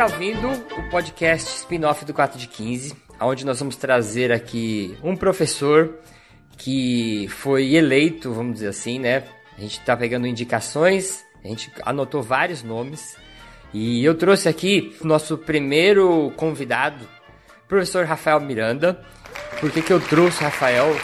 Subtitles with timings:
[0.00, 5.14] está ouvindo o podcast spin-off do 4 de 15, onde nós vamos trazer aqui um
[5.14, 5.98] professor
[6.56, 9.24] que foi eleito, vamos dizer assim, né?
[9.58, 13.14] A gente está pegando indicações, a gente anotou vários nomes
[13.74, 17.06] e eu trouxe aqui nosso primeiro convidado,
[17.68, 19.04] professor Rafael Miranda.
[19.60, 20.96] Por que, que eu trouxe Rafael?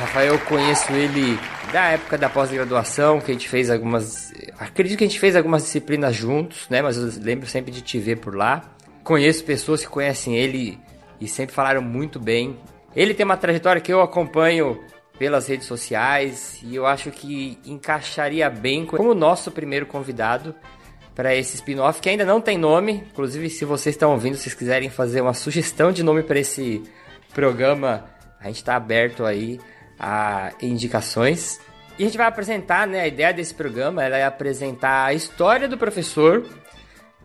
[0.00, 1.38] Rafael, eu conheço ele
[1.74, 4.32] da época da pós-graduação, que a gente fez algumas.
[4.60, 6.80] Acredito que a gente fez algumas disciplinas juntos, né?
[6.80, 8.62] Mas eu lembro sempre de te ver por lá.
[9.02, 10.78] Conheço pessoas que conhecem ele
[11.20, 12.56] e sempre falaram muito bem.
[12.94, 14.80] Ele tem uma trajetória que eu acompanho
[15.18, 20.54] pelas redes sociais e eu acho que encaixaria bem como nosso primeiro convidado
[21.12, 23.02] para esse spin-off que ainda não tem nome.
[23.10, 26.84] Inclusive, se vocês estão ouvindo, se quiserem fazer uma sugestão de nome para esse
[27.34, 28.04] programa,
[28.38, 29.58] a gente está aberto aí
[29.98, 31.60] a indicações.
[31.98, 35.78] E a gente vai apresentar, né, a ideia desse programa, é apresentar a história do
[35.78, 36.44] professor,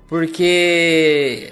[0.07, 1.51] porque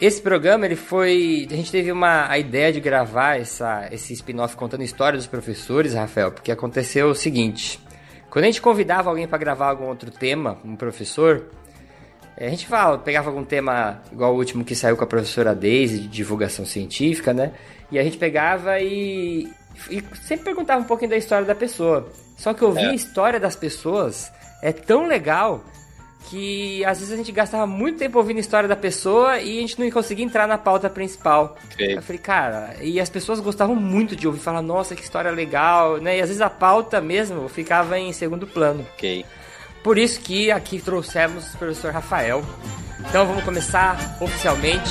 [0.00, 4.56] esse programa ele foi, a gente teve uma a ideia de gravar essa esse spin-off
[4.56, 7.80] contando a história dos professores, Rafael, porque aconteceu o seguinte:
[8.30, 11.50] quando a gente convidava alguém para gravar algum outro tema, um professor,
[12.36, 16.00] a gente fala, pegava algum tema igual o último que saiu com a professora Daisy
[16.00, 17.52] de divulgação científica, né?
[17.92, 19.48] E a gente pegava e,
[19.90, 22.08] e sempre perguntava um pouquinho da história da pessoa.
[22.36, 22.90] Só que ouvir é.
[22.90, 24.30] a história das pessoas
[24.62, 25.62] é tão legal
[26.30, 29.60] que às vezes a gente gastava muito tempo ouvindo a história da pessoa e a
[29.60, 31.56] gente não conseguia entrar na pauta principal.
[31.72, 31.96] Okay.
[31.96, 35.98] Eu falei, cara, e as pessoas gostavam muito de ouvir falar, nossa, que história legal,
[35.98, 36.18] né?
[36.18, 38.86] E às vezes a pauta mesmo ficava em segundo plano.
[38.94, 39.24] Ok.
[39.82, 42.42] Por isso que aqui trouxemos o professor Rafael.
[43.00, 44.90] Então vamos começar oficialmente.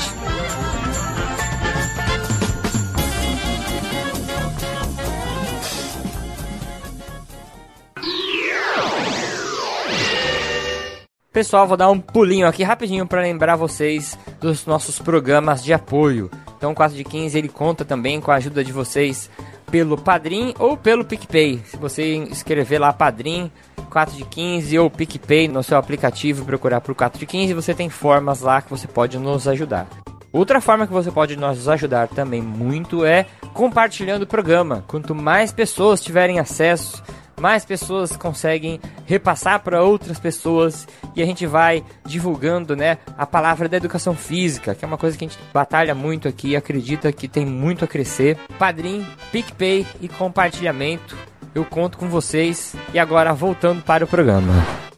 [11.34, 16.30] Pessoal, vou dar um pulinho aqui rapidinho para lembrar vocês dos nossos programas de apoio.
[16.56, 19.32] Então, o 4 de 15 ele conta também com a ajuda de vocês
[19.72, 21.60] pelo Padrim ou pelo PicPay.
[21.66, 23.52] Se você escrever lá Padrim
[23.90, 27.74] 4 de 15 ou PicPay no seu aplicativo e procurar por 4 de 15, você
[27.74, 29.88] tem formas lá que você pode nos ajudar.
[30.32, 34.84] Outra forma que você pode nos ajudar também muito é compartilhando o programa.
[34.88, 37.04] Quanto mais pessoas tiverem acesso
[37.44, 43.68] mais pessoas conseguem repassar para outras pessoas e a gente vai divulgando, né, a palavra
[43.68, 47.12] da educação física, que é uma coisa que a gente batalha muito aqui e acredita
[47.12, 48.38] que tem muito a crescer.
[48.58, 51.18] Padrim, PicPay e compartilhamento.
[51.54, 52.74] Eu conto com vocês.
[52.94, 54.93] E agora voltando para o programa.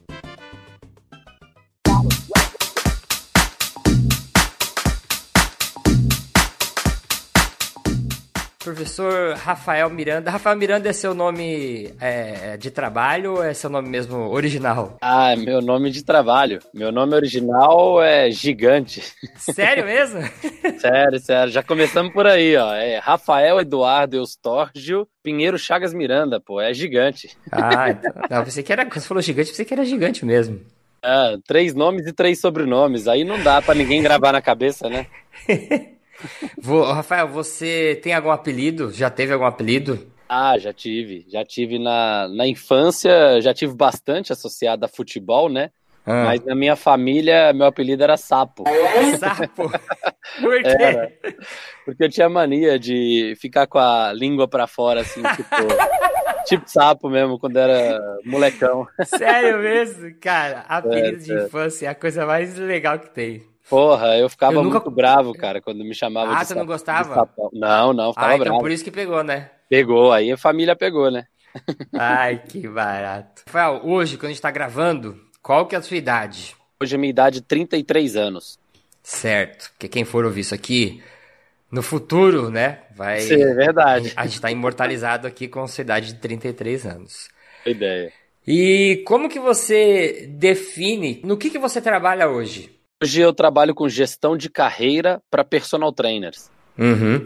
[8.66, 10.31] Professor Rafael Miranda.
[10.31, 14.98] Rafael Miranda é seu nome é, de trabalho ou é seu nome mesmo original?
[15.00, 16.58] Ah, meu nome de trabalho.
[16.74, 19.03] Meu nome original é Gigante.
[19.38, 20.20] Sério mesmo?
[20.81, 21.53] sério, sério.
[21.53, 22.74] Já começamos por aí, ó.
[22.74, 26.59] É Rafael Eduardo Eustorgio Pinheiro Chagas Miranda, pô.
[26.59, 27.38] É gigante.
[27.52, 28.14] Ah, então.
[28.32, 28.84] Não, pensei que era.
[28.84, 30.59] Você falou gigante, pensei que era gigante mesmo.
[31.03, 33.08] Ah, três nomes e três sobrenomes.
[33.08, 35.06] Aí não dá para ninguém gravar na cabeça, né?
[36.62, 38.91] Vou, Rafael, você tem algum apelido?
[38.91, 40.08] Já teve algum apelido?
[40.28, 41.25] Ah, já tive.
[41.30, 45.69] Já tive na, na infância, já tive bastante associado a futebol, né?
[46.06, 46.25] Ah.
[46.25, 48.64] Mas na minha família, meu apelido era Sapo.
[49.19, 49.72] Sapo?
[50.40, 50.69] Por quê?
[50.69, 51.12] Era,
[51.84, 55.56] porque eu tinha mania de ficar com a língua para fora, assim, tipo,
[56.46, 58.88] tipo sapo mesmo, quando era molecão.
[59.06, 60.14] Sério mesmo?
[60.19, 61.44] Cara, apelido é, de é.
[61.44, 63.44] infância é a coisa mais legal que tem.
[63.70, 64.79] Porra, eu ficava eu nunca...
[64.79, 67.29] muito bravo, cara, quando me chamavam ah, de você não gostava?
[67.52, 68.59] Não, não, ficava ah, então bravo.
[68.62, 69.50] por isso que pegou, né?
[69.70, 71.26] Pegou, aí a família pegou, né?
[71.94, 73.44] Ai, que barato.
[73.47, 76.56] Rafael, hoje, quando a gente tá gravando, qual que é a sua idade?
[76.82, 78.59] Hoje a minha idade é 33 anos.
[79.02, 81.02] Certo, porque quem for ouvir isso aqui,
[81.72, 83.20] no futuro, né, vai...
[83.20, 84.14] Sim, é verdade.
[84.17, 87.29] A gente tá imortalizado aqui com a sua idade de 33 anos.
[87.66, 88.12] Ideia.
[88.47, 92.76] E como que você define, no que que você trabalha hoje?
[93.05, 96.49] Hoje eu trabalho com gestão de carreira para personal trainers.
[96.75, 97.23] Uhum.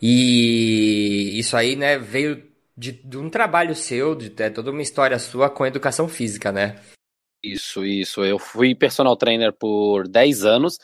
[0.00, 2.44] E isso aí, né, veio
[2.76, 6.76] de, de um trabalho seu, de, de toda uma história sua com educação física, né?
[7.42, 8.24] Isso, isso.
[8.24, 10.78] Eu fui personal trainer por 10 anos.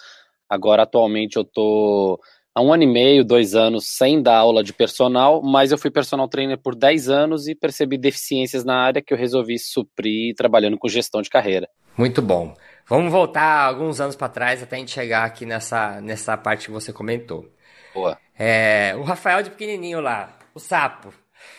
[0.50, 2.20] Agora, atualmente, eu tô
[2.52, 5.92] há um ano e meio, dois anos sem dar aula de personal, mas eu fui
[5.92, 10.76] personal trainer por 10 anos e percebi deficiências na área que eu resolvi suprir trabalhando
[10.76, 11.68] com gestão de carreira.
[11.96, 12.52] Muito bom.
[12.86, 16.72] Vamos voltar alguns anos para trás até a gente chegar aqui nessa, nessa parte que
[16.72, 17.50] você comentou.
[17.94, 18.18] Boa.
[18.38, 21.12] É, o Rafael de pequenininho lá, o sapo.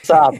[0.04, 0.40] Sapo.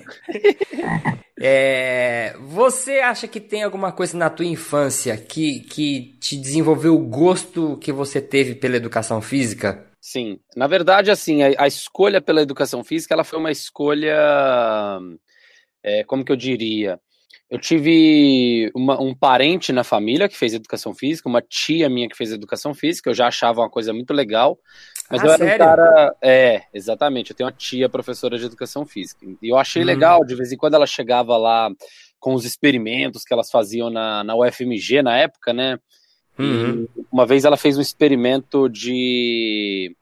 [1.42, 7.06] é, você acha que tem alguma coisa na tua infância que, que te desenvolveu o
[7.08, 9.86] gosto que você teve pela educação física?
[10.00, 14.16] Sim, na verdade, assim, a, a escolha pela educação física, ela foi uma escolha,
[15.84, 17.00] é, como que eu diria?
[17.56, 22.18] Eu tive uma, um parente na família que fez educação física, uma tia minha que
[22.18, 24.60] fez educação física, eu já achava uma coisa muito legal.
[25.10, 25.56] Mas ah, eu era sério?
[25.56, 26.16] um cara.
[26.22, 27.32] É, exatamente.
[27.32, 29.26] Eu tenho uma tia professora de educação física.
[29.42, 29.86] E eu achei hum.
[29.86, 31.70] legal, de vez em quando ela chegava lá
[32.20, 35.80] com os experimentos que elas faziam na, na UFMG na época, né?
[36.38, 36.86] Uhum.
[37.10, 39.96] Uma vez ela fez um experimento de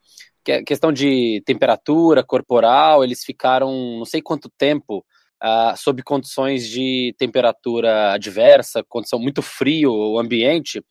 [0.65, 5.05] questão de temperatura corporal, eles ficaram não sei quanto tempo
[5.43, 10.83] uh, sob condições de temperatura adversa, condição muito frio o ambiente,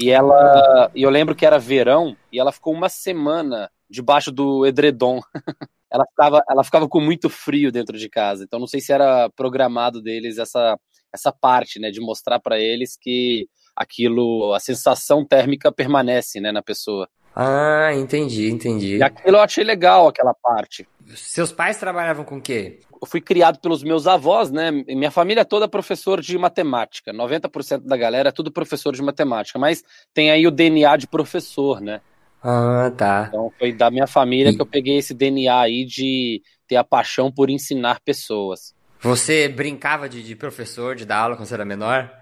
[0.00, 4.66] e ela, e eu lembro que era verão, e ela ficou uma semana debaixo do
[4.66, 5.20] edredom.
[5.90, 9.30] ela, ficava, ela ficava com muito frio dentro de casa, então não sei se era
[9.30, 10.78] programado deles essa,
[11.12, 13.46] essa parte, né, de mostrar para eles que
[13.76, 17.08] aquilo, a sensação térmica permanece, né, na pessoa.
[17.34, 18.96] Ah, entendi, entendi.
[18.96, 20.86] E aquilo eu achei legal, aquela parte.
[21.14, 22.80] Seus pais trabalhavam com o quê?
[23.02, 24.70] Eu fui criado pelos meus avós, né?
[24.70, 27.12] Minha família toda é professor de matemática.
[27.12, 29.82] 90% da galera é tudo professor de matemática, mas
[30.14, 32.00] tem aí o DNA de professor, né?
[32.40, 33.26] Ah, tá.
[33.28, 34.54] Então foi da minha família e...
[34.54, 38.72] que eu peguei esse DNA aí de ter a paixão por ensinar pessoas.
[39.00, 42.21] Você brincava de, de professor, de dar aula quando você era menor?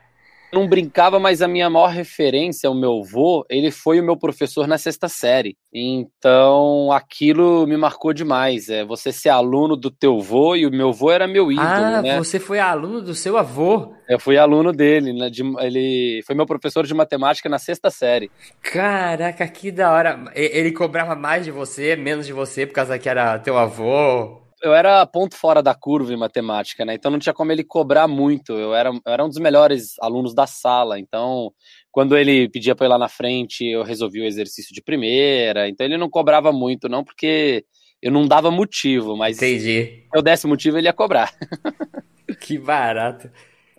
[0.53, 4.67] Não brincava, mas a minha maior referência, o meu avô, ele foi o meu professor
[4.67, 5.57] na sexta série.
[5.73, 8.69] Então, aquilo me marcou demais.
[8.69, 12.03] É você ser aluno do teu avô e o meu avô era meu ídolo, ah,
[12.03, 12.19] né?
[12.19, 13.95] você foi aluno do seu avô?
[14.09, 15.31] Eu fui aluno dele, né?
[15.31, 18.31] De, ele foi meu professor de matemática na sexta série.
[18.61, 20.25] Caraca, que da hora.
[20.35, 24.50] Ele cobrava mais de você, menos de você, por causa que era teu avô?
[24.63, 26.95] Eu era ponto fora da curva em matemática, né?
[26.95, 28.53] Então não tinha como ele cobrar muito.
[28.53, 30.99] Eu era, eu era um dos melhores alunos da sala.
[30.99, 31.53] Então,
[31.91, 35.69] quando ele pedia para ir lá na frente, eu resolvi o exercício de primeira.
[35.69, 37.65] Então ele não cobrava muito, não, porque
[38.03, 39.85] eu não dava motivo, mas Entendi.
[39.85, 41.33] se eu desse motivo, ele ia cobrar.
[42.41, 43.31] que barato.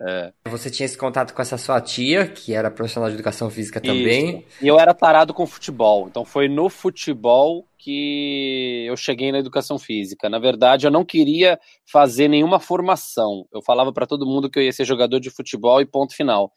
[0.04, 0.32] É.
[0.46, 4.38] Você tinha esse contato com essa sua tia, que era profissional de educação física também.
[4.38, 4.64] Isso.
[4.64, 6.08] E eu era tarado com futebol.
[6.08, 10.28] Então foi no futebol que eu cheguei na educação física.
[10.28, 13.46] Na verdade, eu não queria fazer nenhuma formação.
[13.52, 16.52] Eu falava para todo mundo que eu ia ser jogador de futebol e ponto final.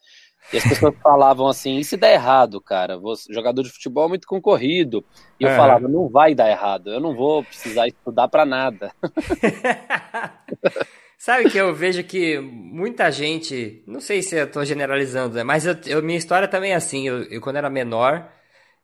[0.52, 2.98] E as pessoas falavam assim: e se der errado, cara?
[2.98, 5.04] Você, jogador de futebol é muito concorrido.
[5.38, 5.56] E eu é.
[5.56, 8.92] falava: não vai dar errado, eu não vou precisar estudar para nada.
[11.18, 15.42] Sabe que eu vejo que muita gente, não sei se eu tô generalizando, né?
[15.42, 17.08] Mas eu, eu, minha história também é assim.
[17.08, 18.30] Eu, eu, quando era menor,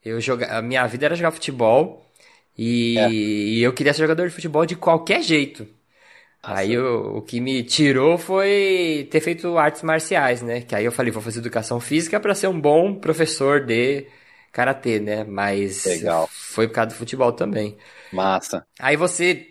[0.05, 2.11] eu joga, a minha vida era jogar futebol
[2.57, 3.11] e, é.
[3.11, 5.67] e eu queria ser jogador de futebol de qualquer jeito.
[6.43, 6.61] Nossa.
[6.61, 10.63] Aí o, o que me tirou foi ter feito artes marciais, né?
[10.63, 14.07] Que aí eu falei, vou fazer educação física para ser um bom professor de
[14.51, 15.23] karatê, né?
[15.23, 16.29] Mas Legal.
[16.33, 17.77] foi por causa do futebol também.
[18.13, 18.67] Massa.
[18.81, 19.47] Aí você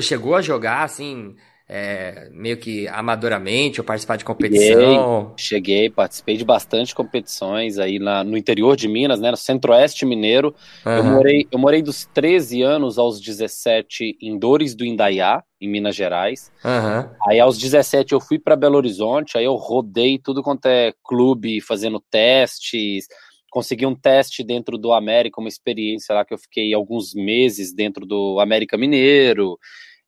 [0.00, 1.34] chegou a jogar assim
[1.68, 5.34] é, meio que amadoramente ou participar de competição?
[5.36, 10.06] Cheguei, cheguei, participei de bastante competições aí na, no interior de Minas, né, no centro-oeste
[10.06, 10.54] mineiro.
[10.86, 10.92] Uhum.
[10.92, 15.94] Eu, morei, eu morei dos 13 anos aos 17 em Dores do Indaiá, em Minas
[15.94, 16.50] Gerais.
[16.64, 17.10] Uhum.
[17.28, 21.60] Aí aos 17 eu fui para Belo Horizonte, aí eu rodei tudo quanto é clube,
[21.60, 23.06] fazendo testes,
[23.50, 28.06] consegui um teste dentro do América, uma experiência lá que eu fiquei alguns meses dentro
[28.06, 29.58] do América Mineiro.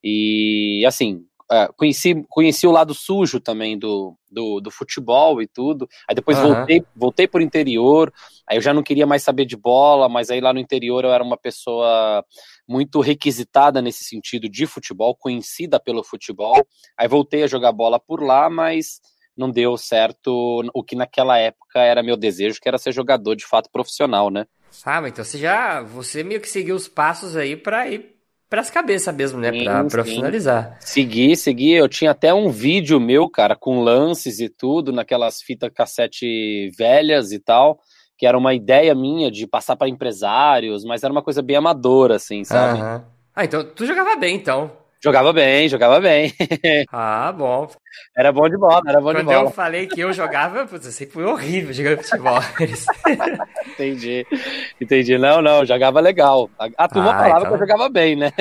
[0.02, 5.88] E assim, é, conheci, conheci o lado sujo também do, do, do futebol e tudo.
[6.08, 6.54] Aí depois uhum.
[6.54, 8.12] voltei, voltei pro interior,
[8.48, 11.12] aí eu já não queria mais saber de bola, mas aí lá no interior eu
[11.12, 12.24] era uma pessoa
[12.68, 16.64] muito requisitada nesse sentido de futebol, conhecida pelo futebol.
[16.96, 19.00] Aí voltei a jogar bola por lá, mas
[19.36, 23.44] não deu certo o que naquela época era meu desejo, que era ser jogador de
[23.44, 24.46] fato profissional, né?
[24.84, 28.19] Ah, então você já, você meio que seguiu os passos aí para ir
[28.50, 29.52] para as cabeças mesmo, né?
[29.62, 30.76] Para profissionalizar.
[30.80, 31.70] Segui, segui.
[31.70, 37.30] Eu tinha até um vídeo meu, cara, com lances e tudo, naquelas fitas cassete velhas
[37.30, 37.78] e tal,
[38.18, 42.16] que era uma ideia minha de passar para empresários, mas era uma coisa bem amadora,
[42.16, 42.80] assim, sabe?
[42.80, 43.00] Uhum.
[43.36, 44.72] Ah, então tu jogava bem, então.
[45.02, 46.32] Jogava bem, jogava bem.
[46.92, 47.70] ah, bom.
[48.14, 49.36] Era bom de bola, era bom Quando de bola.
[49.38, 52.38] Quando eu falei que eu jogava, eu sempre fui horrível jogando futebol.
[53.66, 54.26] entendi,
[54.78, 55.16] entendi.
[55.16, 56.50] Não, não, jogava legal.
[56.58, 57.48] A, a turma ah, falava então...
[57.48, 58.30] que eu jogava bem, né?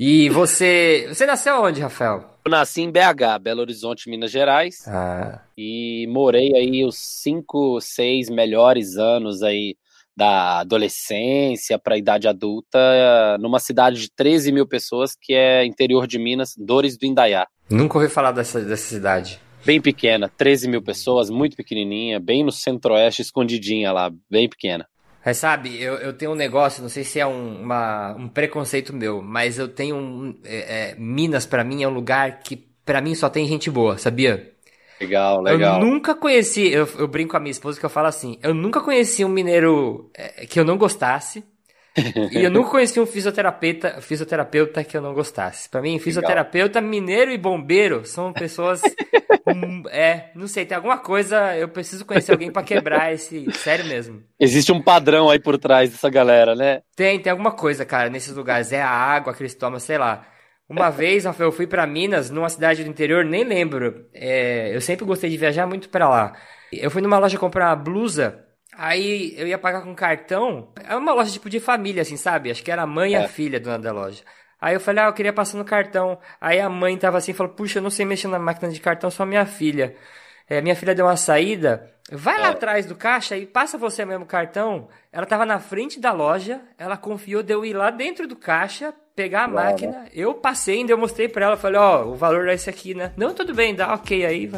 [0.00, 1.06] E você.
[1.08, 2.24] Você nasceu onde, Rafael?
[2.44, 4.86] Eu nasci em BH, Belo Horizonte, Minas Gerais.
[4.86, 5.42] Ah.
[5.56, 9.74] E morei aí os cinco, seis melhores anos aí
[10.18, 16.08] da adolescência para a idade adulta numa cidade de 13 mil pessoas que é interior
[16.08, 17.46] de Minas, Dores do Indaiá.
[17.70, 19.40] Nunca ouvi falar dessa, dessa cidade.
[19.64, 24.88] Bem pequena, 13 mil pessoas, muito pequenininha, bem no centro-oeste, escondidinha lá, bem pequena.
[25.24, 28.92] Mas sabe, eu, eu tenho um negócio, não sei se é um, uma, um preconceito
[28.92, 30.34] meu, mas eu tenho um.
[30.44, 33.98] É, é, Minas, para mim, é um lugar que, para mim, só tem gente boa,
[33.98, 34.52] sabia?
[35.00, 35.80] Legal, legal.
[35.80, 38.52] Eu nunca conheci, eu, eu, brinco com a minha esposa que eu falo assim, eu
[38.52, 41.44] nunca conheci um mineiro é, que eu não gostasse.
[42.32, 45.68] e eu nunca conheci um fisioterapeuta, fisioterapeuta que eu não gostasse.
[45.68, 46.90] Para mim, fisioterapeuta, legal.
[46.90, 48.82] mineiro e bombeiro são pessoas.
[49.90, 51.56] é, não sei, tem alguma coisa.
[51.56, 53.50] Eu preciso conhecer alguém para quebrar esse.
[53.52, 54.22] Sério mesmo.
[54.38, 56.82] Existe um padrão aí por trás dessa galera, né?
[56.94, 58.72] Tem, tem alguma coisa, cara, nesses lugares.
[58.72, 60.24] É a água que eles tomam, sei lá.
[60.68, 64.06] Uma vez, Rafael, eu fui para Minas, numa cidade do interior, nem lembro.
[64.12, 66.36] É, eu sempre gostei de viajar muito para lá.
[66.70, 68.44] Eu fui numa loja comprar uma blusa,
[68.74, 70.70] aí eu ia pagar com cartão.
[70.86, 72.50] É uma loja tipo de família, assim, sabe?
[72.50, 73.28] Acho que era a mãe e a é.
[73.28, 74.22] filha dona da loja.
[74.60, 76.18] Aí eu falei, ah, eu queria passar no cartão.
[76.40, 79.10] Aí a mãe tava assim, falou, puxa, eu não sei mexer na máquina de cartão,
[79.10, 79.96] só minha filha.
[80.48, 84.24] É, minha filha deu uma saída, vai lá atrás do caixa e passa você mesmo
[84.24, 84.88] o cartão.
[85.12, 88.94] Ela tava na frente da loja, ela confiou de eu ir lá dentro do caixa,
[89.14, 90.06] pegar a máquina.
[90.14, 92.94] Eu passei, ainda eu mostrei pra ela, falei, ó, oh, o valor é esse aqui,
[92.94, 93.12] né?
[93.16, 94.50] Não, tudo bem, dá ok aí.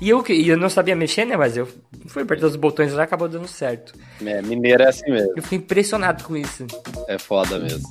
[0.00, 1.36] E eu, e eu não sabia mexer, né?
[1.36, 1.68] Mas eu
[2.06, 3.92] fui apertando os botões lá acabou dando certo.
[4.24, 5.32] É, mineiro é assim mesmo.
[5.36, 6.66] Eu fui impressionado com isso.
[7.08, 7.82] É foda mesmo.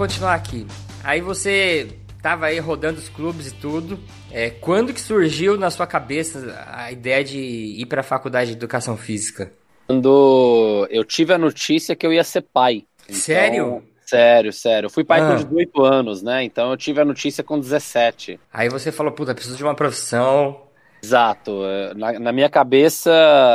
[0.00, 0.66] Continuar aqui.
[1.04, 1.88] Aí você
[2.22, 4.00] tava aí rodando os clubes e tudo.
[4.30, 8.56] É, quando que surgiu na sua cabeça a ideia de ir para a faculdade de
[8.56, 9.52] educação física?
[9.86, 12.84] Quando eu tive a notícia que eu ia ser pai.
[13.04, 13.84] Então, sério?
[14.06, 14.86] Sério, sério.
[14.86, 15.36] Eu fui pai ah.
[15.36, 16.44] com 18 anos, né?
[16.44, 18.40] Então eu tive a notícia com 17.
[18.50, 20.62] Aí você falou, puta, preciso de uma profissão.
[21.02, 21.60] Exato.
[21.94, 23.10] Na, na minha cabeça,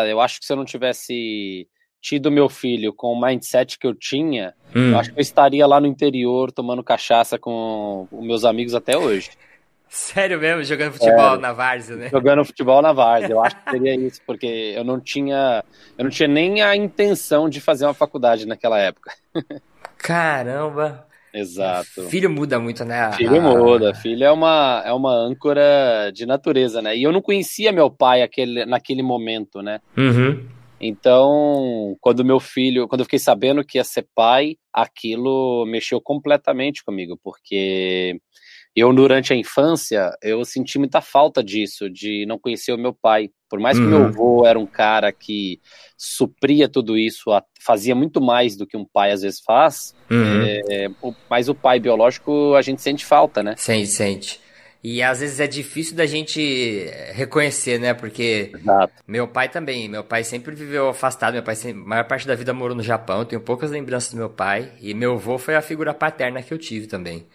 [0.07, 1.67] eu acho que se eu não tivesse
[2.05, 4.91] tido meu filho com o mindset que eu tinha, hum.
[4.91, 8.95] eu acho que eu estaria lá no interior tomando cachaça com os meus amigos até
[8.95, 9.31] hoje.
[9.89, 10.63] Sério mesmo?
[10.63, 12.09] Jogando futebol é, na várzea, né?
[12.09, 13.31] Jogando futebol na várzea.
[13.31, 15.63] Eu acho que seria isso, porque eu não tinha,
[15.97, 19.11] eu não tinha nem a intenção de fazer uma faculdade naquela época.
[19.97, 21.07] Caramba!
[21.33, 22.03] Exato.
[22.03, 23.11] Filho muda muito, né?
[23.13, 23.95] Filho muda.
[23.95, 26.95] Filho é uma, é uma âncora de natureza, né?
[26.95, 29.81] E eu não conhecia meu pai aquele, naquele momento, né?
[29.97, 30.45] Uhum.
[30.79, 36.83] Então, quando meu filho, quando eu fiquei sabendo que ia ser pai, aquilo mexeu completamente
[36.83, 38.19] comigo, porque
[38.75, 43.29] eu durante a infância eu senti muita falta disso, de não conhecer o meu pai.
[43.49, 43.89] Por mais que uhum.
[43.89, 45.61] meu avô era um cara que
[45.97, 50.43] supria tudo isso, fazia muito mais do que um pai às vezes faz, uhum.
[50.69, 50.87] é,
[51.29, 53.55] mas o pai biológico a gente sente falta, né?
[53.57, 54.44] Sente, sente.
[54.87, 57.95] E às vezes é difícil da gente reconhecer, né?
[57.95, 58.93] Porque Exato.
[59.07, 62.35] meu pai também, meu pai sempre viveu afastado, meu pai sempre, a maior parte da
[62.35, 65.55] vida morou no Japão, eu tenho poucas lembranças do meu pai, e meu avô foi
[65.55, 67.27] a figura paterna que eu tive também.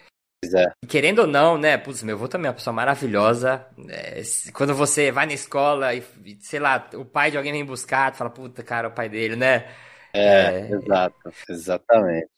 [0.55, 0.71] É.
[0.87, 1.77] Querendo ou não, né?
[1.77, 3.67] Putz, meu avô também é uma pessoa maravilhosa.
[3.89, 6.05] É, quando você vai na escola e,
[6.39, 9.35] sei lá, o pai de alguém vem buscar, tu fala, puta, cara, o pai dele,
[9.35, 9.67] né?
[10.15, 12.29] É, é exato, exatamente.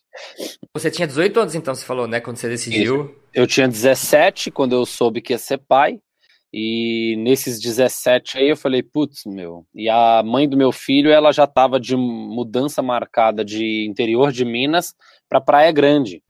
[0.74, 2.20] Você tinha 18 anos, então, você falou, né?
[2.20, 3.04] Quando você decidiu.
[3.04, 3.14] Isso.
[3.34, 5.98] Eu tinha 17 quando eu soube que ia ser pai.
[6.52, 9.64] E nesses 17 aí eu falei, putz, meu.
[9.74, 14.44] E a mãe do meu filho, ela já tava de mudança marcada de interior de
[14.44, 14.94] Minas
[15.28, 16.22] para Praia Grande.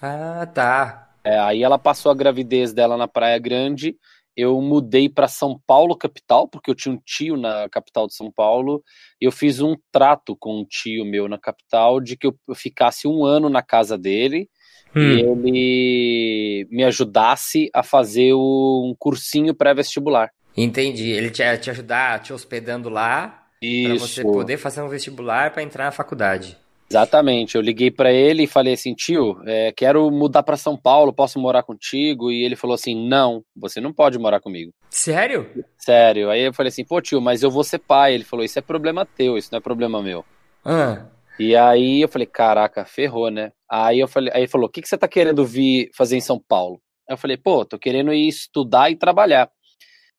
[0.00, 1.08] Ah, tá.
[1.24, 3.96] É, aí ela passou a gravidez dela na Praia Grande
[4.40, 8.30] eu mudei para São Paulo, capital, porque eu tinha um tio na capital de São
[8.30, 8.82] Paulo.
[9.20, 13.06] E eu fiz um trato com um tio meu na capital de que eu ficasse
[13.06, 14.48] um ano na casa dele
[14.94, 15.00] hum.
[15.00, 20.30] e ele me ajudasse a fazer um cursinho pré-vestibular.
[20.56, 21.10] Entendi.
[21.10, 25.84] Ele te, te ajudar te hospedando lá para você poder fazer um vestibular para entrar
[25.84, 26.56] na faculdade.
[26.90, 27.54] Exatamente.
[27.54, 31.38] Eu liguei para ele e falei assim, tio, é, quero mudar para São Paulo, posso
[31.38, 32.32] morar contigo?
[32.32, 34.72] E ele falou assim, não, você não pode morar comigo.
[34.90, 35.48] Sério?
[35.78, 36.30] Sério.
[36.30, 38.14] Aí eu falei assim, pô tio, mas eu vou ser pai.
[38.14, 40.24] Ele falou, isso é problema teu, isso não é problema meu.
[40.64, 41.06] Ah.
[41.38, 43.52] E aí eu falei, caraca, ferrou, né?
[43.70, 46.20] Aí eu falei, aí ele falou, o que, que você tá querendo vir fazer em
[46.20, 46.80] São Paulo?
[47.08, 49.48] Aí eu falei, pô, tô querendo ir estudar e trabalhar.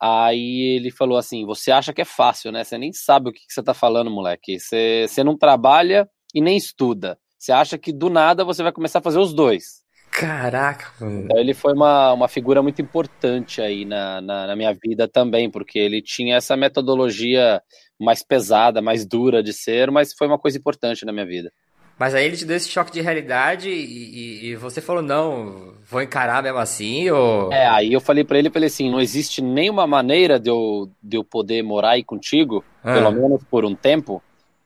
[0.03, 2.63] Aí ele falou assim: Você acha que é fácil, né?
[2.63, 4.59] Você nem sabe o que, que você tá falando, moleque.
[4.59, 7.17] Você, você não trabalha e nem estuda.
[7.37, 9.81] Você acha que do nada você vai começar a fazer os dois.
[10.11, 11.23] Caraca, mano.
[11.23, 15.49] Então ele foi uma, uma figura muito importante aí na, na, na, minha vida também,
[15.49, 17.61] porque ele tinha essa metodologia
[17.99, 21.51] mais pesada, mais dura de ser, mas foi uma coisa importante na minha vida.
[21.97, 25.75] Mas aí ele te deu esse choque de realidade e, e, e você falou, não,
[25.85, 27.53] vou encarar mesmo assim, ou...
[27.53, 31.17] É, aí eu falei para ele, falei assim, não existe nenhuma maneira de eu, de
[31.17, 32.93] eu poder morar aí contigo, ah.
[32.95, 34.21] pelo menos por um tempo.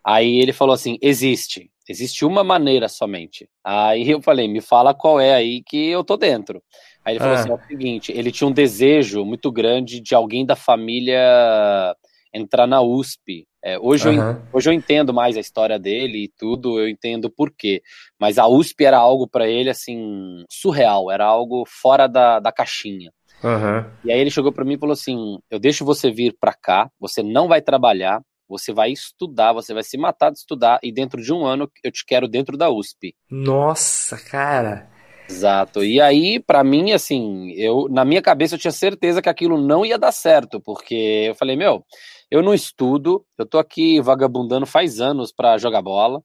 [0.06, 3.50] Aí ele falou assim, existe, existe uma maneira somente.
[3.64, 6.62] Aí eu falei, me fala qual é aí que eu tô dentro.
[7.04, 7.40] Aí ele falou ah.
[7.40, 11.96] assim, é o seguinte, ele tinha um desejo muito grande de alguém da família
[12.32, 13.48] entrar na USP.
[13.64, 14.16] É, hoje, uhum.
[14.16, 17.82] eu, hoje eu entendo mais a história dele e tudo, eu entendo por quê.
[18.20, 23.12] Mas a USP era algo para ele, assim, surreal, era algo fora da, da caixinha.
[23.44, 23.90] Uhum.
[24.04, 26.90] E aí ele chegou para mim e falou assim: Eu deixo você vir para cá,
[27.00, 31.22] você não vai trabalhar, você vai estudar, você vai se matar de estudar, e dentro
[31.22, 33.16] de um ano eu te quero dentro da USP.
[33.30, 34.90] Nossa, cara!
[35.30, 35.84] Exato.
[35.84, 39.86] E aí, para mim, assim, eu na minha cabeça eu tinha certeza que aquilo não
[39.86, 41.84] ia dar certo, porque eu falei, meu,
[42.30, 46.22] eu não estudo, eu tô aqui vagabundando faz anos para jogar bola.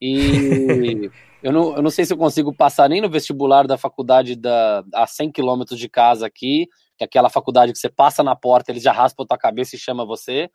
[0.00, 0.10] E
[1.42, 4.84] eu não, eu não sei se eu consigo passar nem no vestibular da faculdade da,
[4.94, 6.66] a 100 quilômetros de casa aqui,
[6.98, 9.74] que é aquela faculdade que você passa na porta, eles já raspam a tua cabeça
[9.74, 10.50] e chama você.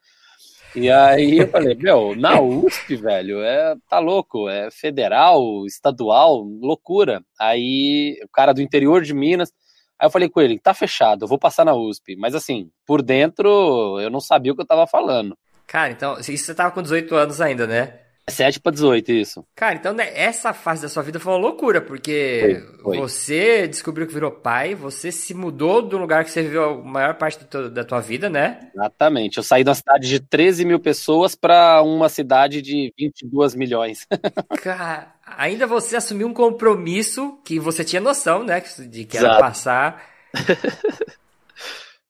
[0.75, 7.21] E aí eu falei, meu, na USP, velho, é, tá louco, é federal, estadual, loucura.
[7.39, 9.51] Aí o cara do interior de Minas,
[9.99, 12.15] Aí eu falei com ele, tá fechado, eu vou passar na USP.
[12.15, 15.37] Mas assim, por dentro, eu não sabia o que eu tava falando.
[15.67, 17.99] Cara, então, isso você tava com 18 anos ainda, né?
[18.29, 19.45] 7 para 18, isso.
[19.55, 22.97] Cara, então né, essa fase da sua vida foi uma loucura, porque foi, foi.
[22.97, 27.15] você descobriu que virou pai, você se mudou do lugar que você viveu a maior
[27.15, 28.69] parte teu, da tua vida, né?
[28.73, 29.37] Exatamente.
[29.37, 34.07] Eu saí de uma cidade de 13 mil pessoas para uma cidade de 22 milhões.
[34.61, 38.61] Cara, ainda você assumiu um compromisso que você tinha noção, né?
[38.89, 39.41] De que era Exato.
[39.41, 40.03] passar.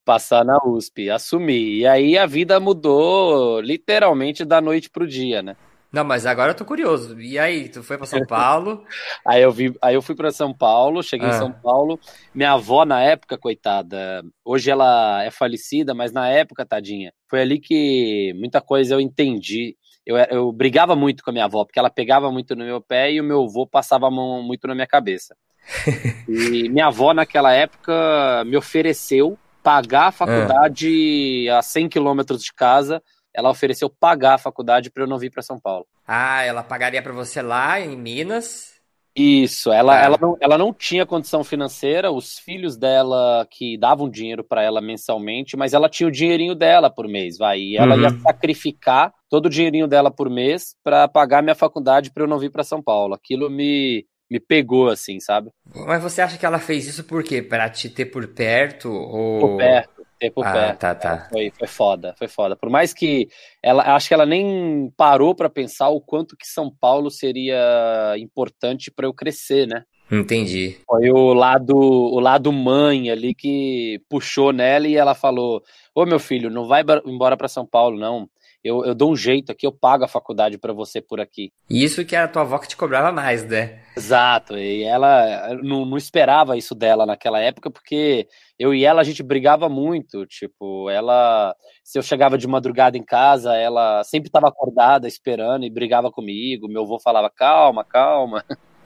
[0.09, 1.81] passar na USP, assumi.
[1.81, 5.55] E aí a vida mudou literalmente da noite pro dia, né?
[5.91, 7.19] Não, mas agora eu tô curioso.
[7.19, 8.83] E aí, tu foi para São Paulo?
[9.25, 11.31] aí eu vi, aí eu fui para São Paulo, cheguei ah.
[11.31, 11.99] em São Paulo.
[12.33, 17.59] Minha avó na época, coitada, hoje ela é falecida, mas na época, tadinha, foi ali
[17.59, 19.75] que muita coisa eu entendi.
[20.05, 23.11] Eu, eu brigava muito com a minha avó, porque ela pegava muito no meu pé
[23.11, 25.35] e o meu avô passava a mão muito na minha cabeça.
[26.29, 30.11] e minha avó, naquela época, me ofereceu pagar a ah.
[30.11, 33.01] faculdade a 100 quilômetros de casa
[33.35, 35.85] ela ofereceu pagar a faculdade para eu não vir para São Paulo.
[36.07, 38.79] Ah, ela pagaria para você lá em Minas?
[39.15, 40.03] Isso, ela, ah.
[40.03, 44.79] ela, não, ela não tinha condição financeira, os filhos dela que davam dinheiro para ela
[44.79, 48.01] mensalmente, mas ela tinha o dinheirinho dela por mês, vai, e ela uhum.
[48.03, 52.39] ia sacrificar todo o dinheirinho dela por mês para pagar minha faculdade para eu não
[52.39, 53.13] vir para São Paulo.
[53.13, 55.51] Aquilo me, me pegou assim, sabe?
[55.85, 57.41] Mas você acha que ela fez isso por quê?
[57.41, 59.99] Para te ter por perto ou por perto?
[60.21, 60.73] Ah, pé.
[60.73, 61.27] Tá, tá.
[61.31, 62.55] Foi, foi foda, foi foda.
[62.55, 63.27] Por mais que
[63.63, 68.91] ela, acho que ela nem parou para pensar o quanto que São Paulo seria importante
[68.91, 69.83] para eu crescer, né?
[70.11, 70.77] Entendi.
[70.87, 75.61] Foi o lado, o lado mãe ali que puxou nela e ela falou:
[75.93, 78.27] Ô meu filho, não vai embora para São Paulo, não
[78.63, 81.51] eu, eu dou um jeito aqui, eu pago a faculdade para você por aqui.
[81.69, 83.81] Isso que era a tua avó que te cobrava mais, né?
[83.95, 89.03] Exato, e ela não, não esperava isso dela naquela época, porque eu e ela a
[89.03, 94.47] gente brigava muito, tipo, ela, se eu chegava de madrugada em casa, ela sempre estava
[94.47, 98.43] acordada esperando e brigava comigo, meu avô falava, calma, calma.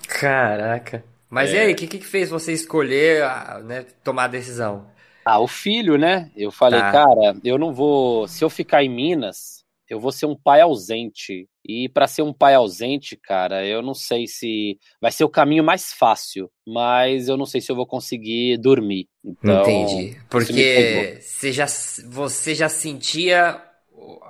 [0.07, 1.03] Caraca.
[1.29, 1.55] Mas é.
[1.55, 3.23] e aí, o que, que fez você escolher,
[3.63, 4.85] né, tomar a decisão?
[5.25, 6.29] Ah, o filho, né?
[6.35, 6.91] Eu falei, tá.
[6.91, 8.27] cara, eu não vou.
[8.27, 9.62] Se eu ficar em Minas,
[9.93, 11.47] eu vou ser um pai ausente.
[11.63, 15.63] E para ser um pai ausente, cara, eu não sei se vai ser o caminho
[15.63, 19.07] mais fácil, mas eu não sei se eu vou conseguir dormir.
[19.23, 20.17] Então, Entendi.
[20.29, 21.67] Porque você já,
[22.09, 23.61] você já sentia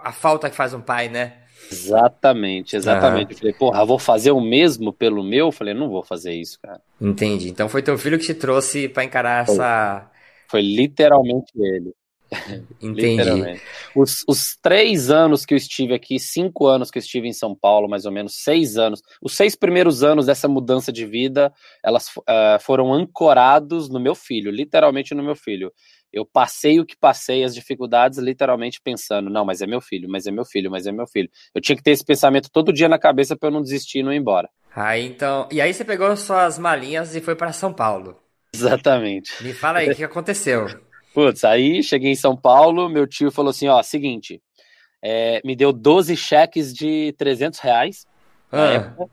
[0.04, 1.38] a falta que faz um pai, né?
[1.72, 3.28] Exatamente, exatamente.
[3.28, 3.32] Uhum.
[3.32, 5.48] Eu falei, porra, vou fazer o mesmo pelo meu?
[5.48, 6.82] Eu falei, não vou fazer isso, cara.
[7.02, 7.50] Entendi.
[7.50, 9.56] Então foi teu filho que te trouxe para encarar foi.
[9.56, 10.12] essa.
[10.50, 11.94] Foi literalmente ele.
[12.82, 13.62] Entendi.
[13.96, 17.56] Os, os, três anos que eu estive aqui, cinco anos que eu estive em São
[17.56, 22.08] Paulo, mais ou menos, seis anos, os seis primeiros anos dessa mudança de vida, elas
[22.18, 25.72] uh, foram ancorados no meu filho, literalmente no meu filho.
[26.12, 30.28] Eu passei o que passei, as dificuldades, literalmente pensando, não, mas é meu filho, mas
[30.28, 31.30] é meu filho, mas é meu filho.
[31.56, 34.04] Eu tinha que ter esse pensamento todo dia na cabeça para eu não desistir e
[34.04, 34.48] não ir embora.
[34.76, 38.20] Aí então, e aí você pegou suas malinhas e foi para São Paulo.
[38.54, 39.44] Exatamente.
[39.44, 40.68] Me fala aí, o que aconteceu?
[41.14, 44.42] Putz, aí cheguei em São Paulo, meu tio falou assim, ó, seguinte,
[45.02, 48.06] é, me deu 12 cheques de 300 reais
[48.52, 48.74] na Ah.
[48.74, 49.06] época,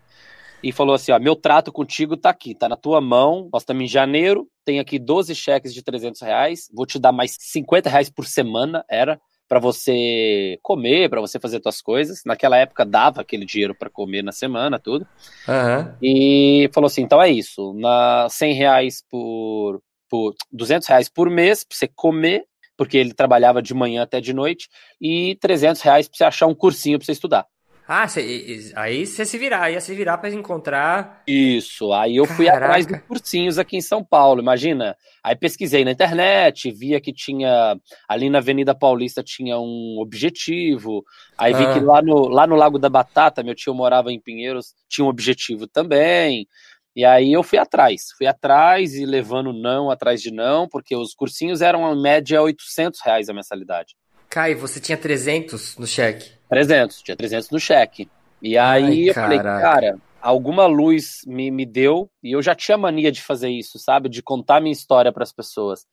[0.62, 3.82] e falou assim, ó, meu trato contigo tá aqui, tá na tua mão, nós estamos
[3.84, 8.10] em janeiro, tem aqui 12 cheques de 300 reais, vou te dar mais 50 reais
[8.10, 12.22] por semana, era, para você comer, para você fazer tuas coisas.
[12.24, 15.04] Naquela época dava aquele dinheiro para comer na semana, tudo.
[15.48, 15.96] Aham.
[16.00, 21.62] E falou assim, então é isso, na 100 reais por, por 200 reais por mês
[21.64, 22.44] para você comer,
[22.76, 24.68] porque ele trabalhava de manhã até de noite,
[25.00, 27.46] e 300 reais para você achar um cursinho para você estudar.
[27.92, 31.24] Ah, cê- aí você se virar, ia se virar pra encontrar.
[31.26, 32.66] Isso, aí eu fui Caraca.
[32.66, 34.96] atrás de cursinhos aqui em São Paulo, imagina.
[35.24, 37.76] Aí pesquisei na internet, via que tinha,
[38.08, 41.04] ali na Avenida Paulista tinha um objetivo,
[41.36, 41.72] aí vi Ah.
[41.74, 45.08] que lá no, lá no Lago da Batata, meu tio morava em Pinheiros, tinha um
[45.08, 46.46] objetivo também.
[46.94, 51.14] E aí eu fui atrás, fui atrás e levando não atrás de não, porque os
[51.14, 53.94] cursinhos eram em média 800 reais a mensalidade.
[54.30, 56.32] Kai, você tinha 300 no cheque.
[56.48, 58.10] 300, tinha 300 no cheque.
[58.42, 62.76] E aí Ai, eu falei, cara, alguma luz me, me deu, e eu já tinha
[62.78, 64.08] mania de fazer isso, sabe?
[64.08, 65.86] De contar minha história para as pessoas.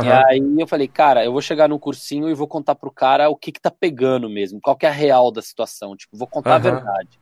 [0.00, 0.10] E Aham.
[0.10, 3.36] aí eu falei, cara, eu vou chegar num cursinho e vou contar pro cara o
[3.36, 6.56] que que tá pegando mesmo, qual que é a real da situação, tipo, vou contar
[6.56, 6.60] a Aham.
[6.60, 7.18] verdade.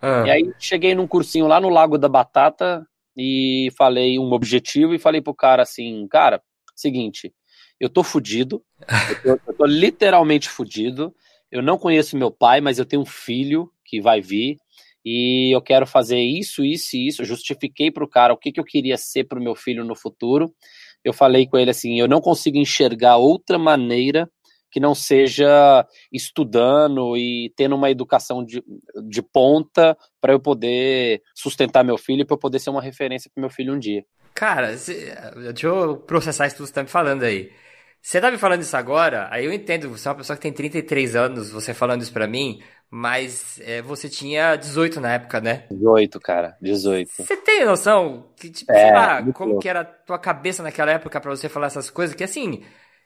[0.00, 0.24] Ah.
[0.26, 4.98] E aí cheguei num cursinho lá no Lago da Batata e falei um objetivo e
[4.98, 6.42] falei pro cara assim, cara,
[6.74, 7.32] seguinte,
[7.80, 8.62] eu tô fudido,
[9.24, 11.14] eu tô, eu tô literalmente fudido,
[11.50, 14.58] eu não conheço meu pai, mas eu tenho um filho que vai vir
[15.04, 17.22] e eu quero fazer isso, isso e isso.
[17.22, 20.54] Eu justifiquei pro cara o que, que eu queria ser pro meu filho no futuro.
[21.02, 24.30] Eu falei com ele assim, eu não consigo enxergar outra maneira
[24.70, 28.62] que não seja estudando e tendo uma educação de,
[29.08, 33.30] de ponta para eu poder sustentar meu filho e para eu poder ser uma referência
[33.34, 34.04] para meu filho um dia.
[34.34, 35.12] Cara, cê-
[35.52, 37.50] deixa eu processar isso tudo que você tá me falando aí.
[38.00, 40.52] Você tá me falando isso agora, aí eu entendo, você é uma pessoa que tem
[40.52, 45.66] 33 anos, você falando isso pra mim, mas é, você tinha 18 na época, né?
[45.68, 47.10] 18, cara, 18.
[47.12, 49.62] Você tem noção que, tipo, É, sei lá, como louco.
[49.62, 52.14] que era a tua cabeça naquela época pra você falar essas coisas?
[52.14, 52.62] Que assim,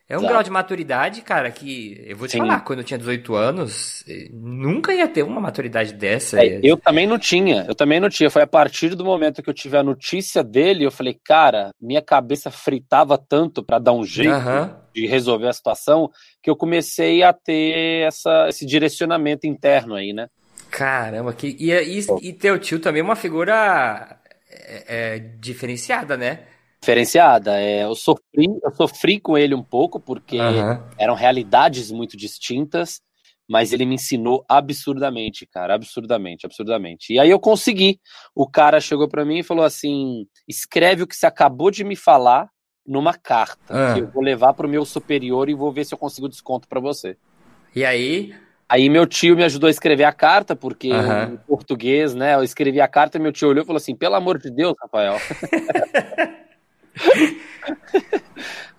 [0.08, 0.32] é um Exato.
[0.32, 2.38] grau de maturidade, cara, que eu vou te Sim.
[2.38, 6.42] falar, quando eu tinha 18 anos, eh, nunca ia ter uma maturidade dessa.
[6.42, 8.28] É, eu também não tinha, eu também não tinha.
[8.28, 12.02] Foi a partir do momento que eu tive a notícia dele, eu falei, cara, minha
[12.02, 14.76] cabeça fritava tanto para dar um jeito Aham.
[14.94, 16.10] de resolver a situação
[16.42, 20.28] que eu comecei a ter essa, esse direcionamento interno aí, né?
[20.70, 24.18] Caramba, que, e, e, e teu tio também é uma figura
[24.50, 24.84] é,
[25.14, 26.40] é, diferenciada, né?
[26.82, 27.60] Diferenciada.
[27.60, 30.84] É, eu sofri, eu sofri com ele um pouco porque Aham.
[30.98, 33.00] eram realidades muito distintas,
[33.48, 37.12] mas ele me ensinou absurdamente, cara, absurdamente, absurdamente.
[37.12, 38.00] E aí eu consegui.
[38.34, 41.94] O cara chegou pra mim e falou assim: escreve o que você acabou de me
[41.94, 42.48] falar
[42.84, 43.94] numa carta, Ah.
[43.94, 46.80] que eu vou levar pro meu superior e vou ver se eu consigo desconto pra
[46.80, 47.16] você.
[47.76, 48.34] E aí,
[48.68, 51.34] Aí meu tio me ajudou a escrever a carta, porque Aham.
[51.34, 52.34] em português, né?
[52.34, 54.74] Eu escrevi a carta e meu tio olhou e falou assim: pelo amor de Deus,
[54.82, 55.14] Rafael.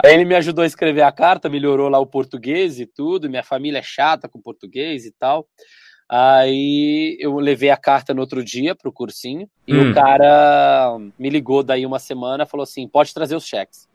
[0.03, 3.29] Aí ele me ajudou a escrever a carta, melhorou lá o português e tudo.
[3.29, 5.47] Minha família é chata com português e tal.
[6.09, 9.91] Aí eu levei a carta no outro dia pro cursinho e Hum.
[9.91, 13.87] o cara me ligou daí uma semana, falou assim: pode trazer os cheques.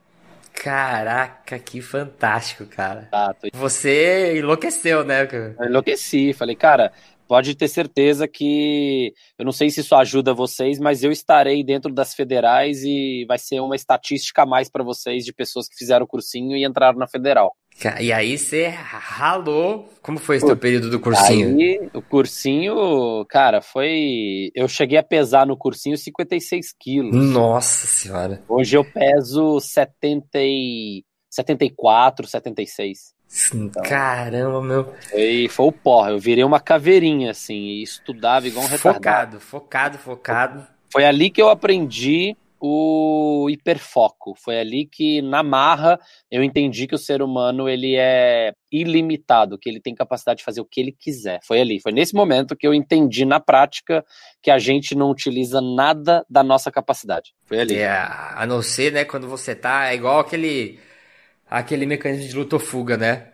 [0.51, 3.07] caraca, que fantástico, cara.
[3.11, 5.25] Tá, tô Você enlouqueceu, né?
[5.27, 5.55] cara?
[5.59, 6.33] Eu enlouqueci.
[6.33, 6.91] Falei, cara,
[7.29, 11.93] pode ter certeza que eu não sei se isso ajuda vocês, mas eu estarei dentro
[11.93, 16.05] das federais e vai ser uma estatística a mais para vocês de pessoas que fizeram
[16.05, 17.55] o cursinho e entraram na federal.
[18.01, 19.87] E aí você ralou.
[20.01, 21.55] Como foi esse teu período do cursinho?
[21.55, 24.49] Aí o cursinho, cara, foi.
[24.55, 27.15] Eu cheguei a pesar no cursinho 56 quilos.
[27.15, 28.43] Nossa senhora.
[28.49, 31.05] Hoje eu peso 70 e...
[31.29, 33.13] 74, 76.
[33.83, 34.93] Caramba, meu.
[35.09, 36.09] Foi, foi o porra.
[36.11, 39.39] Eu virei uma caveirinha, assim, e estudava igual um retardado.
[39.39, 40.67] Focado, focado, focado.
[40.91, 44.35] Foi ali que eu aprendi o hiperfoco.
[44.35, 49.69] Foi ali que, na marra, eu entendi que o ser humano ele é ilimitado, que
[49.69, 51.39] ele tem capacidade de fazer o que ele quiser.
[51.43, 54.03] Foi ali, foi nesse momento que eu entendi na prática
[54.41, 57.33] que a gente não utiliza nada da nossa capacidade.
[57.45, 57.77] Foi ali.
[57.77, 59.91] É, a não ser, né, quando você tá.
[59.91, 60.79] É igual aquele.
[61.49, 63.27] Aquele mecanismo de luta ou fuga, né?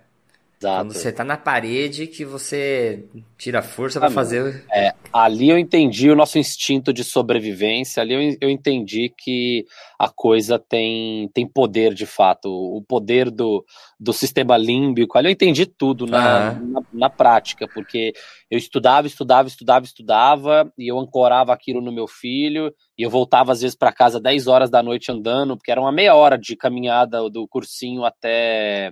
[0.60, 0.86] Exato.
[0.86, 3.06] Quando você tá na parede que você
[3.38, 4.66] tira força para fazer.
[4.72, 9.66] É, ali eu entendi o nosso instinto de sobrevivência, ali eu, eu entendi que
[10.00, 13.66] a coisa tem, tem poder de fato, o poder do,
[14.00, 15.18] do sistema límbico.
[15.18, 16.72] Ali eu entendi tudo na, uhum.
[16.72, 18.14] na, na, prática, porque
[18.50, 23.52] eu estudava, estudava, estudava, estudava, e eu ancorava aquilo no meu filho, e eu voltava
[23.52, 26.56] às vezes para casa 10 horas da noite andando, porque era uma meia hora de
[26.56, 28.92] caminhada do cursinho até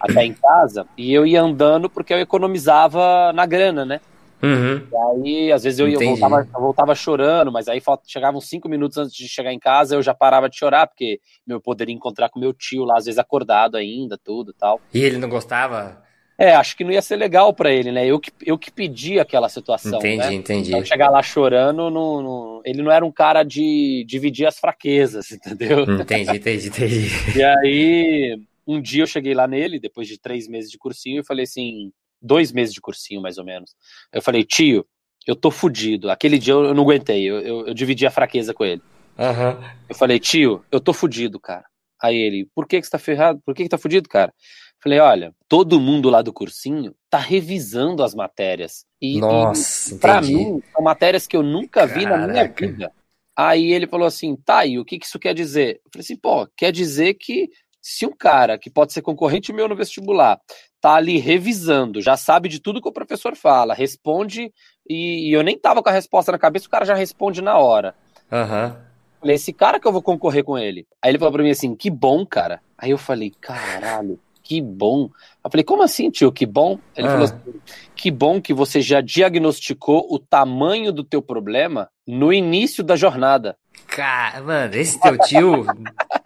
[0.00, 4.00] até em casa, e eu ia andando porque eu economizava na grana, né?
[4.42, 4.86] Uhum.
[4.92, 8.96] E aí, às vezes eu, eu, voltava, eu voltava chorando, mas aí chegavam cinco minutos
[8.96, 12.38] antes de chegar em casa, eu já parava de chorar, porque eu poderia encontrar com
[12.38, 14.80] meu tio lá, às vezes acordado ainda, tudo tal.
[14.94, 16.06] E ele não gostava?
[16.40, 18.06] É, acho que não ia ser legal para ele, né?
[18.06, 19.98] Eu que, eu que pedi aquela situação.
[19.98, 20.34] Entendi, né?
[20.34, 20.70] entendi.
[20.70, 25.32] Então, chegar lá chorando, no, no, ele não era um cara de dividir as fraquezas,
[25.34, 25.82] entendeu?
[25.82, 27.10] Entendi, entendi, entendi.
[27.36, 31.24] e aí, um dia eu cheguei lá nele, depois de três meses de cursinho, e
[31.24, 33.74] falei assim, dois meses de cursinho, mais ou menos.
[34.12, 34.86] Eu falei, tio,
[35.26, 36.10] eu tô fudido.
[36.10, 38.82] Aquele dia eu não aguentei, eu, eu, eu dividi a fraqueza com ele.
[39.18, 39.64] Uhum.
[39.88, 41.64] Eu falei, tio, eu tô fudido, cara.
[42.00, 43.40] Aí ele, por que que você tá ferrado?
[43.44, 44.32] Por que que tá fudido, cara?
[44.80, 48.84] Falei, olha, todo mundo lá do cursinho tá revisando as matérias.
[49.00, 51.98] E, Nossa, e pra mim, são matérias que eu nunca Caraca.
[51.98, 52.92] vi na minha vida.
[53.36, 55.80] Aí ele falou assim, tá, e o que, que isso quer dizer?
[55.84, 57.48] Eu falei assim, pô, quer dizer que
[57.80, 60.40] se um cara que pode ser concorrente meu no vestibular
[60.80, 64.52] tá ali revisando, já sabe de tudo que o professor fala, responde
[64.88, 67.58] e, e eu nem tava com a resposta na cabeça, o cara já responde na
[67.58, 67.94] hora.
[68.30, 68.66] Aham.
[68.66, 68.88] Uhum.
[69.20, 70.86] Falei, esse cara que eu vou concorrer com ele.
[71.02, 72.60] Aí ele falou pra mim assim, que bom, cara.
[72.76, 75.10] Aí eu falei, caralho, que bom.
[75.44, 76.78] Eu falei, como assim, tio, que bom?
[76.96, 77.10] Ele ah.
[77.10, 77.60] falou assim,
[77.96, 83.56] que bom que você já diagnosticou o tamanho do teu problema no início da jornada.
[83.88, 85.66] Cara, mano, esse teu tio.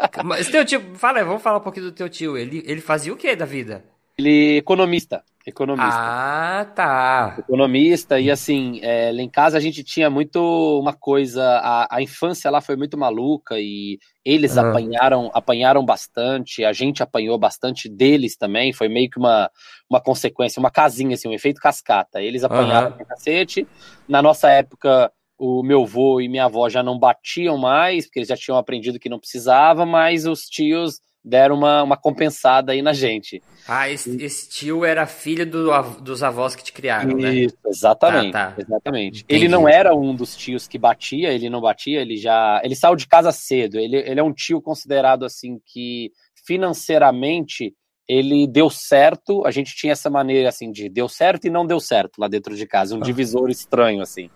[0.39, 0.81] esse teu tio.
[0.95, 2.37] Fala, vamos falar um pouquinho do teu tio.
[2.37, 3.85] Ele, ele fazia o que da vida?
[4.19, 5.25] Ele é economista.
[5.45, 5.91] Economista.
[5.93, 7.35] Ah, tá.
[7.37, 10.39] Economista, e assim, é, lá em casa a gente tinha muito
[10.79, 14.69] uma coisa, a, a infância lá foi muito maluca e eles ah.
[14.71, 19.51] apanharam, apanharam bastante, a gente apanhou bastante deles também, foi meio que uma,
[19.91, 22.23] uma consequência, uma casinha, assim, um efeito cascata.
[22.23, 23.05] Eles apanharam uhum.
[23.05, 23.67] cacete.
[24.09, 25.11] Na nossa época,
[25.45, 29.01] o meu avô e minha avó já não batiam mais, porque eles já tinham aprendido
[29.01, 33.43] que não precisava, mas os tios deram uma, uma compensada aí na gente.
[33.67, 37.35] Ah, esse, esse tio era filho do, dos avós que te criaram, né?
[37.35, 38.31] Isso, exatamente.
[38.31, 38.63] Tá, tá.
[38.63, 39.25] Exatamente.
[39.29, 42.61] Ele não era um dos tios que batia, ele não batia, ele já.
[42.63, 43.79] Ele saiu de casa cedo.
[43.79, 46.13] Ele, ele é um tio considerado assim que
[46.45, 47.75] financeiramente
[48.09, 51.81] ele deu certo, a gente tinha essa maneira assim de deu certo e não deu
[51.81, 53.03] certo lá dentro de casa, um ah.
[53.03, 54.31] divisor estranho assim.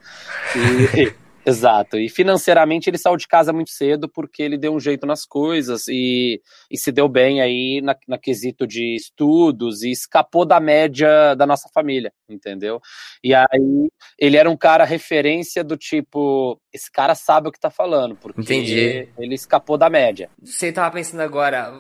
[0.96, 1.12] E,
[1.46, 1.98] exato.
[1.98, 5.86] E financeiramente ele saiu de casa muito cedo porque ele deu um jeito nas coisas
[5.88, 11.34] e, e se deu bem aí na, na quesito de estudos e escapou da média
[11.34, 12.80] da nossa família, entendeu?
[13.22, 17.70] E aí ele era um cara referência do tipo, esse cara sabe o que tá
[17.70, 19.08] falando, porque Entendi.
[19.18, 20.30] ele escapou da média.
[20.42, 21.72] Você tava pensando agora,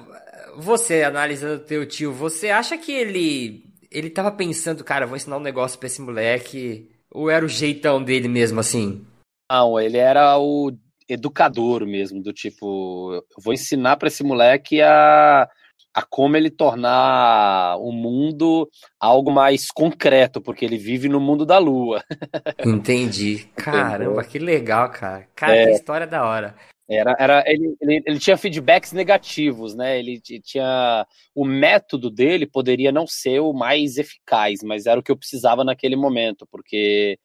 [0.56, 3.64] você, analisando teu tio, você acha que ele.
[3.90, 6.90] Ele tava pensando, cara, vou ensinar um negócio pra esse moleque.
[7.10, 9.06] Ou era o jeitão dele mesmo, assim?
[9.50, 10.72] Não, ele era o
[11.08, 15.48] educador mesmo, do tipo, eu vou ensinar para esse moleque a,
[15.94, 21.58] a como ele tornar o mundo algo mais concreto, porque ele vive no mundo da
[21.58, 22.02] lua.
[22.66, 23.48] Entendi.
[23.56, 25.28] Caramba, que legal, cara.
[25.34, 26.56] Cara, é, que história da hora.
[26.88, 29.98] Era, era, ele, ele, ele, tinha feedbacks negativos, né?
[29.98, 31.04] Ele tinha.
[31.34, 35.64] O método dele poderia não ser o mais eficaz, mas era o que eu precisava
[35.64, 37.18] naquele momento, porque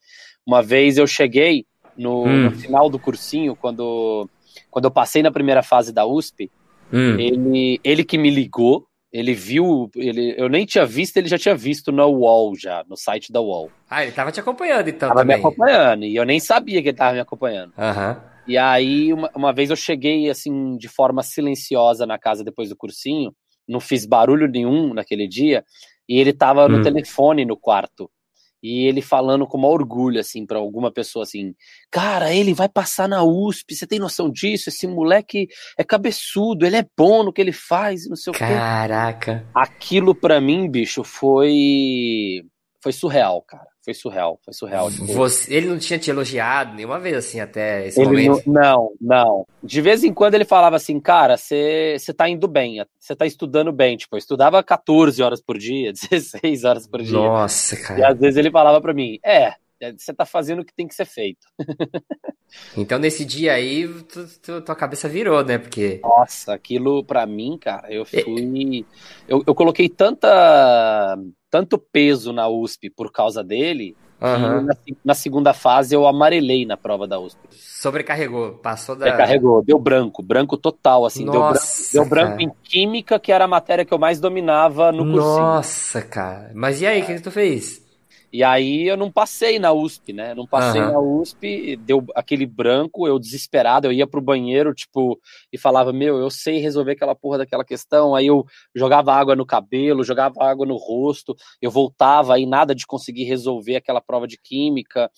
[0.46, 1.66] uma vez eu cheguei
[1.98, 2.44] no, hum.
[2.44, 4.30] no final do cursinho, quando,
[4.70, 6.52] quando eu passei na primeira fase da USP,
[6.92, 7.20] hum.
[7.20, 11.56] ele, ele que me ligou, ele viu, ele, eu nem tinha visto, ele já tinha
[11.56, 13.70] visto no UOL já, no site da UOL.
[13.90, 15.38] Ah, ele tava te acompanhando então tava também.
[15.38, 17.74] me acompanhando, e eu nem sabia que ele tava me acompanhando.
[17.78, 18.12] Aham.
[18.12, 18.32] Uhum.
[18.48, 22.76] E aí, uma, uma vez eu cheguei, assim, de forma silenciosa na casa depois do
[22.76, 23.34] cursinho,
[23.68, 25.64] não fiz barulho nenhum naquele dia,
[26.10, 26.82] e ele tava no hum.
[26.82, 28.10] telefone no quarto.
[28.62, 31.54] E ele falando com maior orgulho, assim, para alguma pessoa, assim,
[31.90, 34.70] cara, ele vai passar na USP, você tem noção disso?
[34.70, 35.48] Esse moleque
[35.78, 38.54] é cabeçudo, ele é bom no que ele faz, não sei Caraca.
[38.54, 38.60] o quê.
[38.60, 39.50] Caraca.
[39.56, 42.44] Aquilo para mim, bicho, foi
[42.84, 43.71] foi surreal, cara.
[43.84, 44.92] Foi surreal, foi surreal.
[44.92, 45.08] Tipo...
[45.08, 48.44] Você, ele não tinha te elogiado nenhuma vez, assim, até esse ele momento?
[48.48, 49.48] Não, não.
[49.64, 53.72] De vez em quando ele falava assim, cara, você tá indo bem, você tá estudando
[53.72, 53.98] bem.
[53.98, 57.18] Tipo, eu estudava 14 horas por dia, 16 horas por dia.
[57.18, 58.00] Nossa, cara.
[58.00, 60.88] E às vezes ele falava para mim, é, É, você tá fazendo o que tem
[60.88, 61.48] que ser feito.
[62.78, 65.58] então, nesse dia aí, tu, tu, tua cabeça virou, né?
[65.58, 66.00] Porque.
[66.04, 68.86] Nossa, aquilo pra mim, cara, eu fui.
[69.28, 71.18] Eu, eu coloquei tanta.
[71.52, 73.96] Tanto peso na USP por causa dele.
[74.22, 74.62] Uhum.
[74.62, 77.40] Na, na, segunda fase eu amarelei na prova da USP.
[77.50, 79.08] Sobrecarregou, passou da.
[79.08, 81.26] Sobrecarregou, deu branco, branco total, assim.
[81.26, 84.92] Nossa, deu, branco, deu branco em química, que era a matéria que eu mais dominava
[84.92, 85.42] no cursinho.
[85.42, 86.52] Nossa, cara.
[86.54, 87.82] Mas e aí, o que, que tu fez?
[88.34, 90.34] E aí eu não passei na USP, né?
[90.34, 90.92] Não passei uhum.
[90.92, 95.20] na USP, deu aquele branco, eu desesperado, eu ia pro banheiro, tipo,
[95.52, 98.16] e falava, meu, eu sei resolver aquela porra daquela questão.
[98.16, 102.88] Aí eu jogava água no cabelo, jogava água no rosto, eu voltava aí nada de
[102.88, 105.12] conseguir resolver aquela prova de química.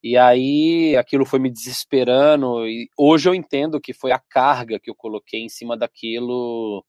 [0.00, 2.66] E aí aquilo foi me desesperando.
[2.68, 6.84] E hoje eu entendo que foi a carga que eu coloquei em cima daquilo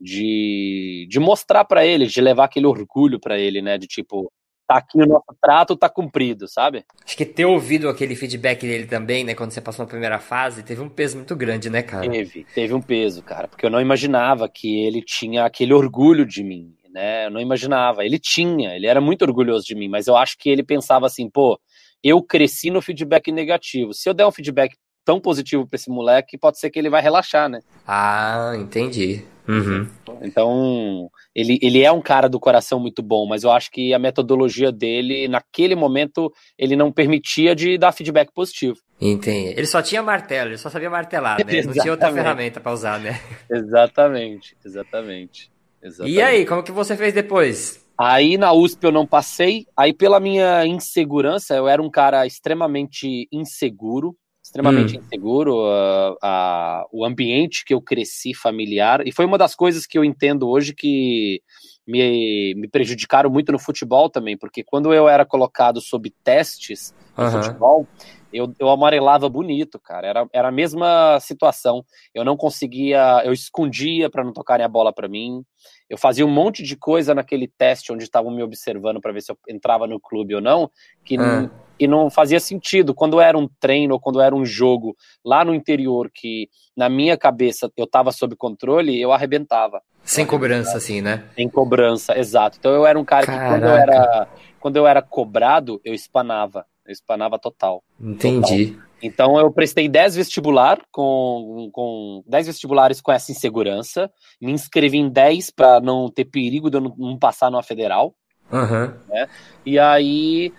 [0.00, 3.78] de, de mostrar para ele, de levar aquele orgulho para ele, né?
[3.78, 4.32] De tipo,
[4.72, 6.84] tá aqui o nosso trato, tá cumprido, sabe?
[7.04, 10.62] Acho que ter ouvido aquele feedback dele também, né, quando você passou na primeira fase,
[10.62, 12.08] teve um peso muito grande, né, cara?
[12.08, 16.42] Teve, teve um peso, cara, porque eu não imaginava que ele tinha aquele orgulho de
[16.42, 17.26] mim, né?
[17.26, 18.04] Eu não imaginava.
[18.04, 21.28] Ele tinha, ele era muito orgulhoso de mim, mas eu acho que ele pensava assim,
[21.28, 21.58] pô,
[22.02, 23.94] eu cresci no feedback negativo.
[23.94, 27.02] Se eu der um feedback tão positivo para esse moleque, pode ser que ele vai
[27.02, 27.60] relaxar, né?
[27.86, 29.24] Ah, entendi.
[29.48, 29.88] Uhum.
[30.22, 33.98] Então, ele, ele é um cara do coração muito bom, mas eu acho que a
[33.98, 38.76] metodologia dele, naquele momento, ele não permitia de dar feedback positivo.
[39.00, 39.54] Entendi.
[39.56, 41.62] Ele só tinha martelo, ele só sabia martelar, né?
[41.62, 43.20] Não tinha outra ferramenta para usar, né?
[43.50, 45.50] Exatamente, exatamente,
[45.82, 46.14] exatamente.
[46.14, 47.82] E aí, como que você fez depois?
[47.98, 53.28] Aí na USP eu não passei, aí pela minha insegurança, eu era um cara extremamente
[53.30, 54.16] inseguro,
[54.52, 55.00] extremamente hum.
[55.00, 59.96] inseguro, uh, uh, o ambiente que eu cresci familiar, e foi uma das coisas que
[59.96, 61.40] eu entendo hoje que
[61.86, 67.24] me, me prejudicaram muito no futebol também, porque quando eu era colocado sob testes no
[67.24, 67.30] uhum.
[67.30, 67.88] futebol,
[68.32, 70.06] eu, eu amarelava bonito, cara.
[70.06, 71.84] Era, era a mesma situação.
[72.14, 75.44] Eu não conseguia, eu escondia para não tocarem a bola para mim.
[75.88, 79.30] Eu fazia um monte de coisa naquele teste onde estavam me observando para ver se
[79.30, 80.70] eu entrava no clube ou não,
[81.04, 81.50] que uhum
[81.82, 82.94] e não fazia sentido.
[82.94, 87.16] Quando era um treino ou quando era um jogo lá no interior que na minha
[87.16, 89.82] cabeça eu estava sob controle, eu arrebentava.
[90.04, 91.24] Sem cobrança, assim, né?
[91.34, 92.56] Sem cobrança, exato.
[92.58, 93.44] Então eu era um cara Caraca.
[93.44, 94.28] que quando eu era,
[94.60, 96.64] quando eu era cobrado, eu espanava.
[96.86, 97.82] Eu espanava total.
[98.00, 98.72] Entendi.
[98.72, 98.88] Total.
[99.02, 104.10] Então eu prestei 10 vestibular com, com 10 vestibulares com essa insegurança.
[104.40, 108.14] Me inscrevi em 10 para não ter perigo de eu não, não passar numa federal.
[108.50, 108.94] Uhum.
[109.08, 109.28] Né?
[109.64, 110.52] E aí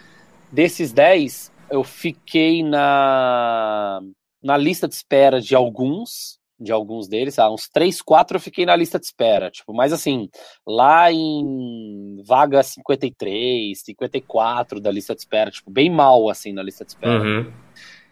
[0.54, 4.00] Desses 10, eu fiquei na,
[4.44, 8.66] na lista de espera de alguns, de alguns deles, ah, uns 3, 4 eu fiquei
[8.66, 10.30] na lista de espera, tipo, mas assim,
[10.66, 16.86] lá em vaga 53, 54 da lista de espera, tipo, bem mal, assim, na lista
[16.86, 17.22] de espera.
[17.22, 17.52] Uhum.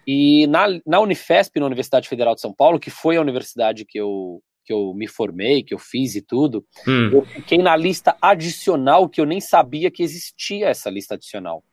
[0.06, 4.00] E na, na Unifesp, na Universidade Federal de São Paulo, que foi a universidade que
[4.00, 7.10] eu, que eu me formei, que eu fiz e tudo, hum.
[7.14, 11.64] eu fiquei na lista adicional, que eu nem sabia que existia essa lista adicional.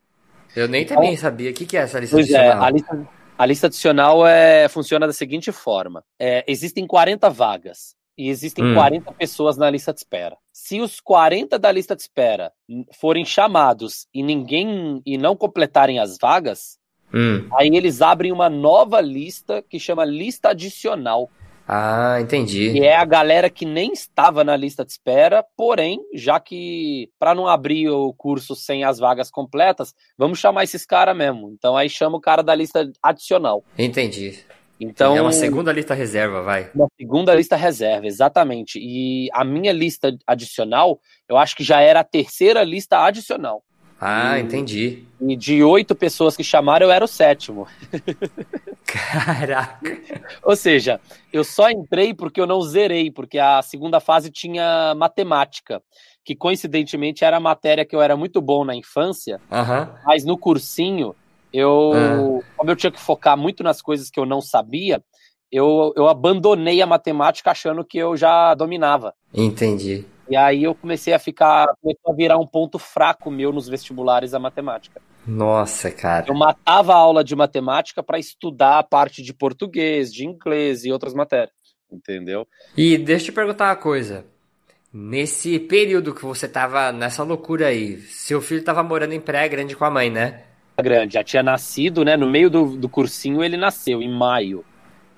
[0.54, 1.50] Eu nem então, também sabia.
[1.50, 2.62] O que, que é essa lista pois é, adicional?
[2.62, 7.94] É, a lista, a lista adicional é, funciona da seguinte forma: é, existem 40 vagas
[8.16, 8.74] e existem hum.
[8.74, 10.36] 40 pessoas na lista de espera.
[10.52, 12.52] Se os 40 da lista de espera
[13.00, 16.78] forem chamados e ninguém e não completarem as vagas,
[17.14, 17.48] hum.
[17.56, 21.30] aí eles abrem uma nova lista que chama lista adicional.
[21.68, 22.70] Ah, entendi.
[22.70, 27.34] E é a galera que nem estava na lista de espera, porém, já que para
[27.34, 31.50] não abrir o curso sem as vagas completas, vamos chamar esses caras mesmo.
[31.50, 33.62] Então aí chama o cara da lista adicional.
[33.76, 34.38] Entendi.
[34.80, 36.70] Então, é uma segunda lista reserva, vai.
[36.72, 38.78] Uma segunda lista reserva, exatamente.
[38.80, 43.64] E a minha lista adicional, eu acho que já era a terceira lista adicional.
[44.00, 45.04] Ah, e, entendi.
[45.20, 47.66] E de oito pessoas que chamaram, eu era o sétimo.
[48.86, 50.00] Caraca.
[50.42, 51.00] Ou seja,
[51.32, 55.82] eu só entrei porque eu não zerei, porque a segunda fase tinha matemática,
[56.24, 59.94] que coincidentemente era a matéria que eu era muito bom na infância, uhum.
[60.04, 61.14] mas no cursinho,
[61.52, 62.42] eu, uhum.
[62.56, 65.02] como eu tinha que focar muito nas coisas que eu não sabia,
[65.50, 69.14] eu, eu abandonei a matemática achando que eu já dominava.
[69.34, 70.04] Entendi.
[70.28, 74.34] E aí eu comecei a ficar, começou a virar um ponto fraco meu nos vestibulares
[74.34, 75.00] a matemática.
[75.26, 76.26] Nossa, cara.
[76.28, 80.92] Eu matava a aula de matemática para estudar a parte de português, de inglês e
[80.92, 81.52] outras matérias.
[81.90, 82.46] Entendeu?
[82.76, 84.24] E deixa eu te perguntar uma coisa.
[84.92, 89.76] Nesse período que você tava nessa loucura aí, seu filho tava morando em Praia Grande
[89.76, 90.44] com a mãe, né?
[90.80, 92.16] Grande, já tinha nascido, né?
[92.16, 94.64] No meio do, do cursinho ele nasceu, em maio.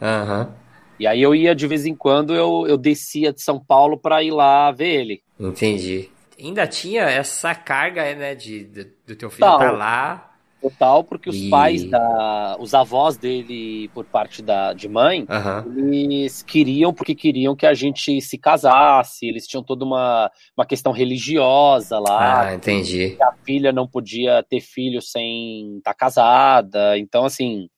[0.01, 0.41] Aham.
[0.41, 0.60] Uhum.
[1.01, 4.23] E aí eu ia de vez em quando, eu, eu descia de São Paulo para
[4.23, 5.23] ir lá ver ele.
[5.41, 6.11] Entendi.
[6.39, 10.31] Ainda tinha essa carga, né, de, de do teu filho estar tá lá.
[10.61, 11.49] total, porque os e...
[11.49, 12.55] pais da.
[12.61, 15.89] Os avós dele, por parte da, de mãe, uhum.
[15.91, 20.93] eles queriam, porque queriam que a gente se casasse, eles tinham toda uma, uma questão
[20.93, 22.43] religiosa lá.
[22.43, 23.17] Ah, entendi.
[23.17, 26.99] Que a filha não podia ter filho sem estar tá casada.
[26.99, 27.71] Então, assim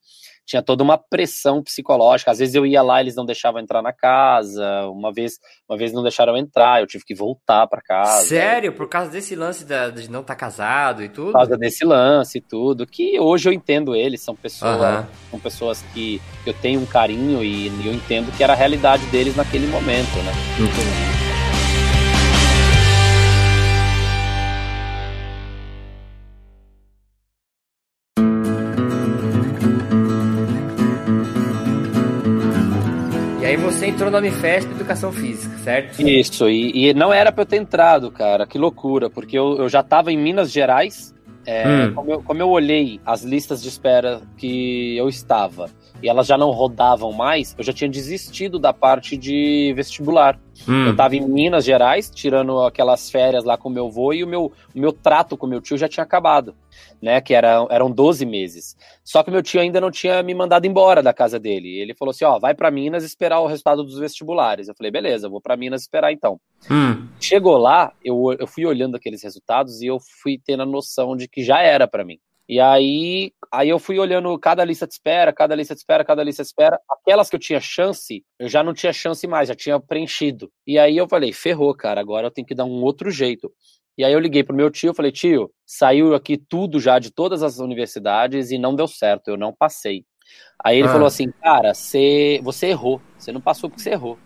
[0.52, 2.30] tinha toda uma pressão psicológica.
[2.30, 4.86] Às vezes eu ia lá, eles não deixavam entrar na casa.
[4.88, 8.26] Uma vez, uma vez não deixaram entrar, eu tive que voltar para casa.
[8.26, 8.72] Sério?
[8.74, 11.32] Por causa desse lance da, de não estar tá casado e tudo?
[11.32, 12.86] Por causa desse lance e tudo.
[12.86, 15.06] Que hoje eu entendo eles, são pessoas, uhum.
[15.30, 19.34] são pessoas que eu tenho um carinho e eu entendo que era a realidade deles
[19.34, 20.32] naquele momento, né?
[20.58, 21.21] Entendi.
[34.12, 36.02] Você entrou no Unifesp Educação Física, certo?
[36.02, 39.68] Isso, e, e não era pra eu ter entrado, cara, que loucura, porque eu, eu
[39.68, 41.14] já tava em Minas Gerais,
[41.46, 41.94] é, hum.
[41.94, 45.68] como, eu, como eu olhei as listas de espera que eu estava
[46.02, 50.38] e elas já não rodavam mais, eu já tinha desistido da parte de vestibular.
[50.68, 50.86] Hum.
[50.86, 54.52] Eu estava em Minas Gerais, tirando aquelas férias lá com meu avô, e o meu,
[54.74, 56.54] o meu trato com meu tio já tinha acabado,
[57.00, 57.20] né?
[57.20, 58.76] Que era, eram 12 meses.
[59.04, 61.78] Só que meu tio ainda não tinha me mandado embora da casa dele.
[61.78, 64.68] Ele falou assim: ó, vai para Minas esperar o resultado dos vestibulares.
[64.68, 66.40] Eu falei, beleza, vou para Minas esperar então.
[66.70, 67.08] Hum.
[67.20, 71.28] Chegou lá, eu, eu fui olhando aqueles resultados e eu fui tendo a noção de
[71.28, 72.18] que já era para mim.
[72.52, 76.22] E aí, aí eu fui olhando cada lista de espera, cada lista de espera, cada
[76.22, 76.78] lista de espera.
[76.86, 80.52] Aquelas que eu tinha chance, eu já não tinha chance mais, já tinha preenchido.
[80.66, 83.50] E aí eu falei, ferrou, cara, agora eu tenho que dar um outro jeito.
[83.96, 87.42] E aí eu liguei pro meu tio, falei, tio, saiu aqui tudo já de todas
[87.42, 90.04] as universidades e não deu certo, eu não passei.
[90.62, 90.92] Aí ele ah.
[90.92, 94.18] falou assim, cara, você, você errou, você não passou porque você errou.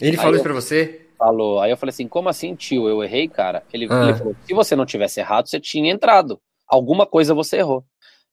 [0.00, 1.06] Ele aí falou isso pra você?
[1.16, 1.60] Falou.
[1.60, 2.88] Aí eu falei assim, como assim, tio?
[2.88, 3.62] Eu errei, cara?
[3.72, 4.08] Ele, ah.
[4.08, 7.84] ele falou, se você não tivesse errado, você tinha entrado alguma coisa você errou.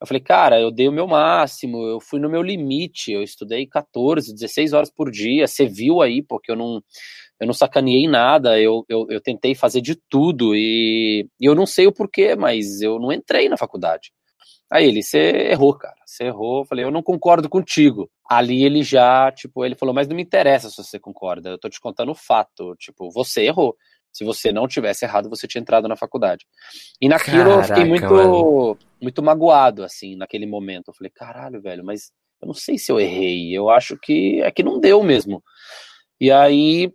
[0.02, 3.68] Eu falei, cara, eu dei o meu máximo, eu fui no meu limite, eu estudei
[3.68, 6.82] 14, 16 horas por dia, você viu aí, porque eu não,
[7.40, 11.68] eu não sacaneei nada, eu, eu, eu tentei fazer de tudo e, e, eu não
[11.68, 14.12] sei o porquê, mas eu não entrei na faculdade.
[14.72, 15.20] Aí ele, você
[15.52, 16.62] errou, cara, você errou.
[16.62, 18.10] Eu falei, eu não concordo contigo.
[18.30, 21.70] Ali ele já, tipo, ele falou, mas não me interessa se você concorda, eu tô
[21.70, 23.76] te contando o fato, tipo, você errou.
[24.12, 26.46] Se você não tivesse errado, você tinha entrado na faculdade.
[27.00, 30.90] E naquilo Caraca, eu fiquei muito, muito magoado, assim, naquele momento.
[30.90, 33.56] Eu falei, caralho, velho, mas eu não sei se eu errei.
[33.56, 35.42] Eu acho que é que não deu mesmo.
[36.20, 36.92] E aí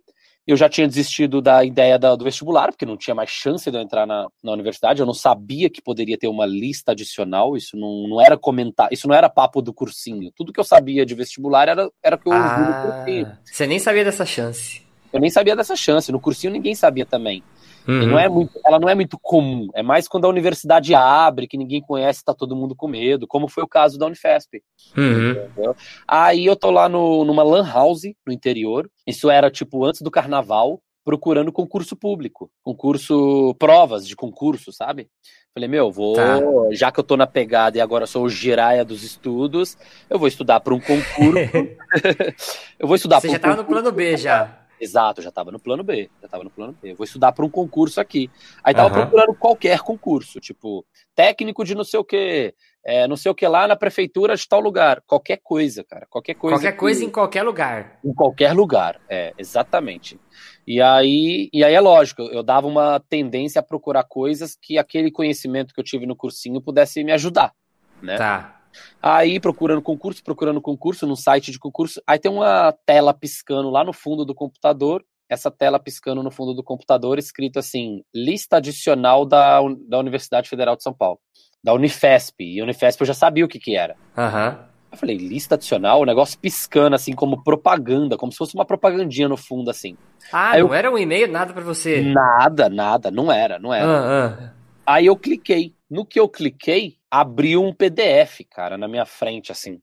[0.47, 3.81] eu já tinha desistido da ideia do vestibular, porque não tinha mais chance de eu
[3.81, 5.01] entrar na, na universidade.
[5.01, 7.57] Eu não sabia que poderia ter uma lista adicional.
[7.57, 10.31] Isso não, não era comentar, isso não era papo do cursinho.
[10.33, 13.03] Tudo que eu sabia de vestibular era, era o que eu ah.
[13.43, 14.86] Você nem sabia dessa chance.
[15.11, 16.11] Eu nem sabia dessa chance.
[16.11, 17.43] No cursinho ninguém sabia também.
[17.87, 18.07] Uhum.
[18.07, 19.69] Não é muito, ela não é muito comum.
[19.73, 23.47] É mais quando a universidade abre, que ninguém conhece, tá todo mundo com medo, como
[23.47, 24.61] foi o caso da Unifesp.
[24.97, 25.73] Uhum.
[26.05, 28.89] Aí eu tô lá no, numa lan house no interior.
[29.05, 35.07] Isso era tipo antes do carnaval, procurando concurso público, concurso, provas de concurso, sabe?
[35.53, 36.39] Falei, meu, vou, tá.
[36.71, 39.77] já que eu tô na pegada e agora sou o giraia dos estudos,
[40.09, 41.39] eu vou estudar para um concurso.
[42.77, 43.75] eu vou estudar Você já um tava concurso.
[43.75, 44.66] no plano B já.
[44.79, 46.09] Exato, já estava no plano B.
[46.21, 46.91] Já estava no plano B.
[46.91, 48.29] Eu vou estudar para um concurso aqui.
[48.63, 49.01] Aí tava uhum.
[49.01, 52.53] procurando qualquer concurso, tipo, técnico de não sei o que,
[52.85, 55.01] é, não sei o que lá na prefeitura de tal lugar.
[55.05, 56.05] Qualquer coisa, cara.
[56.09, 56.57] Qualquer coisa.
[56.57, 56.77] Qualquer que...
[56.77, 57.99] coisa em qualquer lugar.
[58.03, 60.19] Em qualquer lugar, é, exatamente.
[60.65, 65.09] E aí, e aí é lógico, eu dava uma tendência a procurar coisas que aquele
[65.11, 67.53] conhecimento que eu tive no cursinho pudesse me ajudar.
[68.01, 68.17] Né?
[68.17, 68.56] Tá.
[69.01, 73.83] Aí procurando concurso, procurando concurso no site de concurso, aí tem uma tela piscando lá
[73.83, 79.25] no fundo do computador, essa tela piscando no fundo do computador, escrito assim: lista adicional
[79.25, 81.19] da, da Universidade Federal de São Paulo,
[81.63, 82.43] da Unifesp.
[82.43, 83.95] E Unifesp eu já sabia o que, que era.
[84.17, 84.49] Aham.
[84.49, 84.67] Uhum.
[84.89, 89.27] Eu falei, lista adicional, o negócio piscando assim como propaganda, como se fosse uma propagandinha
[89.27, 89.97] no fundo assim.
[90.31, 90.73] Ah, Aí não eu...
[90.73, 92.01] era um e-mail, nada para você?
[92.01, 93.85] Nada, nada, não era, não era.
[93.85, 94.51] Ah, ah.
[94.85, 95.73] Aí eu cliquei.
[95.89, 99.79] No que eu cliquei, abriu um PDF, cara, na minha frente, assim.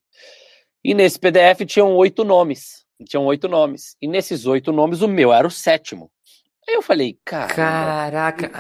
[0.85, 2.85] E nesse PDF tinham oito nomes.
[3.09, 3.97] Tinham oito nomes.
[4.01, 6.11] E nesses oito nomes, o meu era o sétimo.
[6.69, 7.55] Aí eu falei, cara.
[7.55, 8.51] Caraca.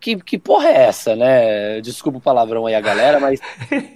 [0.00, 1.80] Que, que porra é essa, né?
[1.80, 3.40] Desculpa o palavrão aí a galera, mas,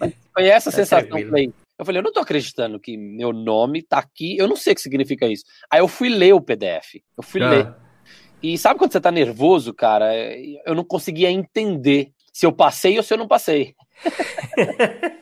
[0.00, 1.18] mas foi essa a tá sensação.
[1.18, 4.36] Eu falei, eu falei, eu não tô acreditando que meu nome tá aqui.
[4.36, 5.44] Eu não sei o que significa isso.
[5.70, 7.00] Aí eu fui ler o PDF.
[7.16, 7.50] Eu fui ah.
[7.50, 7.74] ler.
[8.42, 10.10] E sabe quando você tá nervoso, cara?
[10.66, 13.74] Eu não conseguia entender se eu passei ou se eu não passei.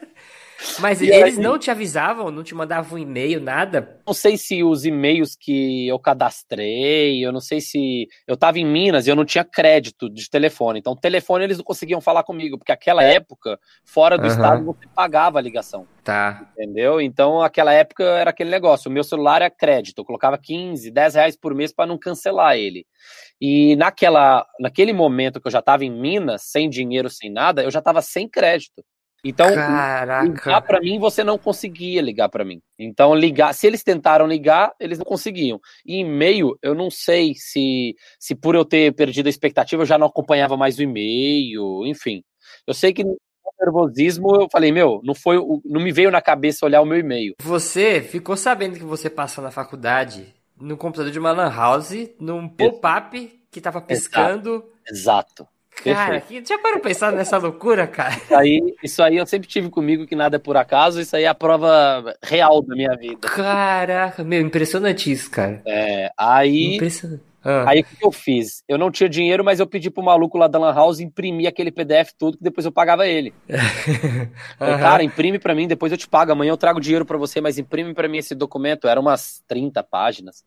[0.78, 4.00] Mas E eles aí- não te avisavam, não te mandavam um e-mail, nada?
[4.06, 8.06] Não sei se os e-mails que eu cadastrei, eu não sei se.
[8.26, 10.78] Eu tava em Minas e eu não tinha crédito de telefone.
[10.78, 14.32] Então, telefone eles não conseguiam falar comigo, porque aquela época, fora do Aham.
[14.32, 15.86] estado, você pagava a ligação.
[16.02, 16.50] Tá.
[16.56, 17.00] Entendeu?
[17.00, 18.90] Então, aquela época era aquele negócio.
[18.90, 19.98] O meu celular era crédito.
[19.98, 22.86] Eu colocava 15, 10 reais por mês para não cancelar ele.
[23.40, 27.70] E naquela, naquele momento que eu já estava em Minas, sem dinheiro, sem nada, eu
[27.70, 28.84] já estava sem crédito.
[29.24, 30.62] Então, ligar Caraca.
[30.62, 32.60] para mim, você não conseguia ligar para mim.
[32.78, 35.60] Então, ligar, se eles tentaram ligar, eles não conseguiam.
[35.84, 39.98] E e-mail, eu não sei se, se por eu ter perdido a expectativa, eu já
[39.98, 42.22] não acompanhava mais o e-mail, enfim.
[42.66, 43.16] Eu sei que no
[43.60, 47.34] nervosismo eu falei, meu, não foi, não me veio na cabeça olhar o meu e-mail.
[47.42, 52.48] Você ficou sabendo que você passou na faculdade no computador de uma lan house, num
[52.48, 54.64] pop-up que tava piscando.
[54.88, 55.46] Exato.
[55.84, 58.14] Cara, que, já parou pra pensar nessa loucura, cara?
[58.16, 61.24] Isso aí, isso aí eu sempre tive comigo que nada é por acaso, isso aí
[61.24, 63.28] é a prova real da minha vida.
[63.28, 65.62] Caraca, meu, impressionante isso, cara.
[65.66, 67.30] É, aí, Impressionante.
[67.42, 68.62] Ah, aí o que eu fiz?
[68.68, 71.70] Eu não tinha dinheiro, mas eu pedi pro maluco lá da Lan House imprimir aquele
[71.70, 73.32] PDF tudo que depois eu pagava ele.
[74.58, 74.78] Falei.
[74.78, 76.32] Cara, imprime pra mim, depois eu te pago.
[76.32, 78.86] Amanhã eu trago dinheiro pra você, mas imprime pra mim esse documento.
[78.86, 80.44] Era umas 30 páginas.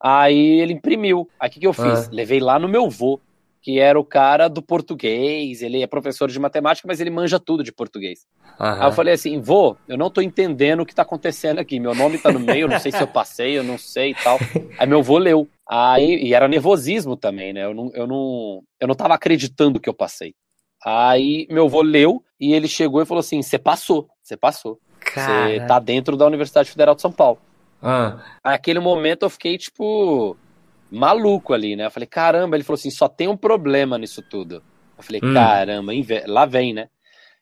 [0.00, 1.28] Aí ele imprimiu.
[1.38, 2.06] Aí o que, que eu fiz?
[2.06, 2.08] Ah.
[2.12, 3.20] Levei lá no meu vô,
[3.62, 5.62] que era o cara do português.
[5.62, 8.26] Ele é professor de matemática, mas ele manja tudo de português.
[8.58, 8.80] aham.
[8.80, 11.78] Aí eu falei assim, vô, eu não tô entendendo o que tá acontecendo aqui.
[11.78, 14.14] Meu nome tá no meio, eu não sei se eu passei, eu não sei e
[14.14, 14.38] tal.
[14.78, 15.48] Aí meu vô leu.
[15.68, 17.64] Aí, e era nervosismo também, né?
[17.64, 20.34] Eu não, eu não, eu não tava acreditando que eu passei.
[20.84, 24.78] Aí meu vô leu e ele chegou e falou assim: você passou, você passou.
[25.14, 27.38] Você tá dentro da Universidade Federal de São Paulo.
[27.82, 30.36] Ah, Aí, Naquele momento eu fiquei, tipo,
[30.90, 31.86] maluco ali, né?
[31.86, 34.62] Eu falei, caramba, ele falou assim: só tem um problema nisso tudo.
[34.96, 35.32] Eu falei, Hum.
[35.32, 35.92] caramba,
[36.26, 36.88] lá vem, né?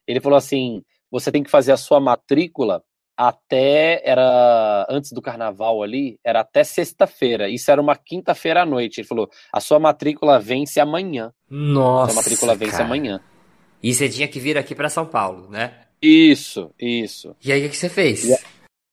[0.06, 2.82] Ele falou assim: você tem que fazer a sua matrícula
[3.16, 7.48] até era antes do carnaval ali, era até sexta-feira.
[7.48, 9.00] Isso era uma quinta-feira à noite.
[9.00, 11.32] Ele falou: a sua matrícula vence amanhã.
[11.50, 12.12] nossa.
[12.12, 12.84] sua matrícula vence cara.
[12.84, 13.20] amanhã.
[13.82, 15.82] E você tinha que vir aqui pra São Paulo, né?
[16.00, 17.34] Isso, isso.
[17.44, 18.24] E aí, o que que você fez?
[18.24, 18.32] E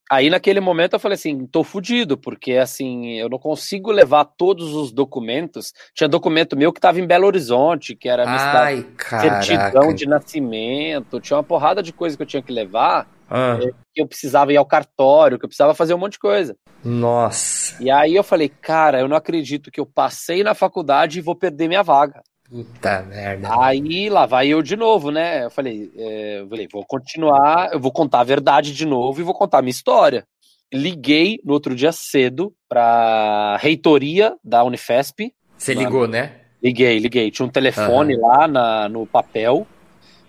[0.10, 4.74] Aí naquele momento eu falei assim, tô fudido, porque assim, eu não consigo levar todos
[4.74, 5.74] os documentos.
[5.96, 9.42] Tinha documento meu que tava em Belo Horizonte, que era Ai, caraca.
[9.42, 13.58] certidão de nascimento, tinha uma porrada de coisa que eu tinha que levar, Ah,
[13.94, 16.56] que eu precisava ir ao cartório, que eu precisava fazer um monte de coisa.
[16.84, 17.82] nossa.
[17.82, 21.36] E aí eu falei, cara, eu não acredito que eu passei na faculdade e vou
[21.36, 22.22] perder minha vaga.
[22.50, 23.50] Puta merda.
[23.60, 25.46] Aí lá vai eu de novo, né?
[25.46, 29.24] Eu falei, é, eu falei, vou continuar, eu vou contar a verdade de novo e
[29.24, 30.26] vou contar a minha história.
[30.74, 35.34] Liguei no outro dia cedo pra reitoria da Unifesp.
[35.58, 36.34] Você ligou, né?
[36.64, 37.32] Liguei, liguei.
[37.32, 39.68] Tinha um telefone lá na, no papel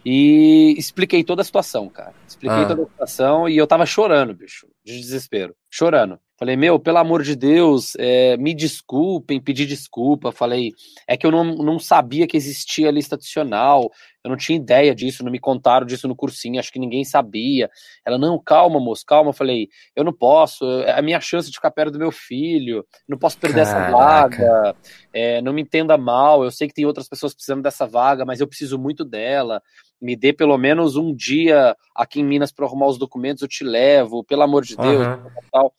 [0.04, 2.14] e expliquei toda a situação, cara.
[2.28, 2.66] Expliquei Ah.
[2.66, 5.54] toda a situação e eu tava chorando, bicho, de desespero.
[5.70, 6.18] Chorando.
[6.38, 10.30] Falei, meu, pelo amor de Deus, é, me desculpem, pedi desculpa.
[10.30, 10.72] Falei,
[11.08, 13.90] é que eu não, não sabia que existia lista adicional,
[14.22, 17.70] eu não tinha ideia disso, não me contaram disso no cursinho, acho que ninguém sabia.
[18.04, 19.30] Ela, não, calma, moço, calma.
[19.30, 22.84] Eu falei, eu não posso, é a minha chance de ficar perto do meu filho,
[23.08, 24.36] não posso perder essa Caraca.
[24.36, 24.76] vaga,
[25.14, 28.40] é, não me entenda mal, eu sei que tem outras pessoas precisando dessa vaga, mas
[28.40, 29.62] eu preciso muito dela.
[29.98, 33.64] Me dê pelo menos um dia aqui em Minas para arrumar os documentos, eu te
[33.64, 35.30] levo, pelo amor de Deus, Aham.
[35.50, 35.72] tal.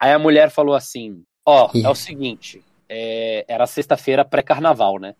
[0.00, 1.84] Aí a mulher falou assim: Ó, Ih.
[1.84, 5.14] é o seguinte, é, era sexta-feira pré-carnaval, né?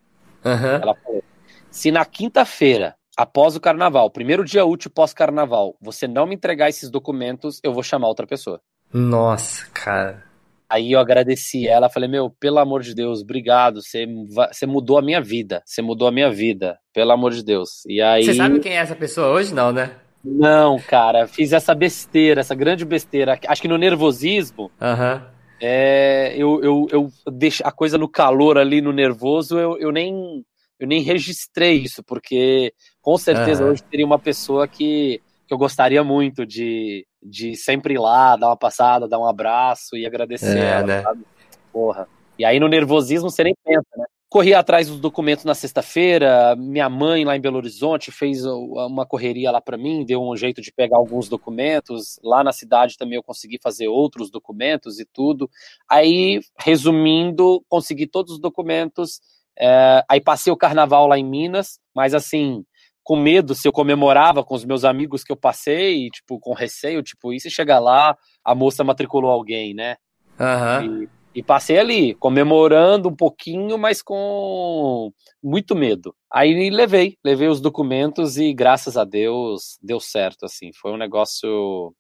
[0.44, 0.80] Aham.
[0.82, 1.22] Ela falou:
[1.70, 6.90] se na quinta-feira, após o carnaval, primeiro dia útil pós-carnaval, você não me entregar esses
[6.90, 8.60] documentos, eu vou chamar outra pessoa.
[8.92, 10.24] Nossa, cara.
[10.68, 14.06] Aí eu agradeci ela, falei, meu, pelo amor de Deus, obrigado, você,
[14.52, 17.84] você mudou a minha vida, você mudou a minha vida, pelo amor de Deus.
[17.86, 19.52] E aí, Você sabe quem é essa pessoa hoje?
[19.52, 19.96] Não, né?
[20.22, 25.22] Não, cara, fiz essa besteira, essa grande besteira, acho que no nervosismo, Aham.
[25.60, 30.44] é, eu, eu, eu deixo a coisa no calor ali, no nervoso, eu, eu nem
[30.78, 33.72] eu nem registrei isso, porque com certeza Aham.
[33.72, 38.46] hoje teria uma pessoa que, que eu gostaria muito de, de sempre ir lá, dar
[38.48, 41.02] uma passada, dar um abraço e agradecer É, ela, né?
[41.70, 42.08] Porra.
[42.38, 44.04] E aí no nervosismo você nem pensa, né?
[44.30, 49.50] Corri atrás dos documentos na sexta-feira, minha mãe lá em Belo Horizonte fez uma correria
[49.50, 52.16] lá para mim, deu um jeito de pegar alguns documentos.
[52.22, 55.50] Lá na cidade também eu consegui fazer outros documentos e tudo.
[55.88, 59.20] Aí, resumindo, consegui todos os documentos.
[59.58, 62.64] é, aí passei o carnaval lá em Minas, mas assim,
[63.02, 67.02] com medo se eu comemorava com os meus amigos que eu passei, tipo, com receio,
[67.02, 69.96] tipo, e se chegar lá, a moça matriculou alguém, né?
[70.38, 71.02] Aham.
[71.02, 75.12] E, E passei ali, comemorando um pouquinho, mas com
[75.42, 76.14] muito medo.
[76.32, 80.70] Aí levei, levei os documentos e graças a Deus deu certo, assim.
[80.74, 81.94] Foi um negócio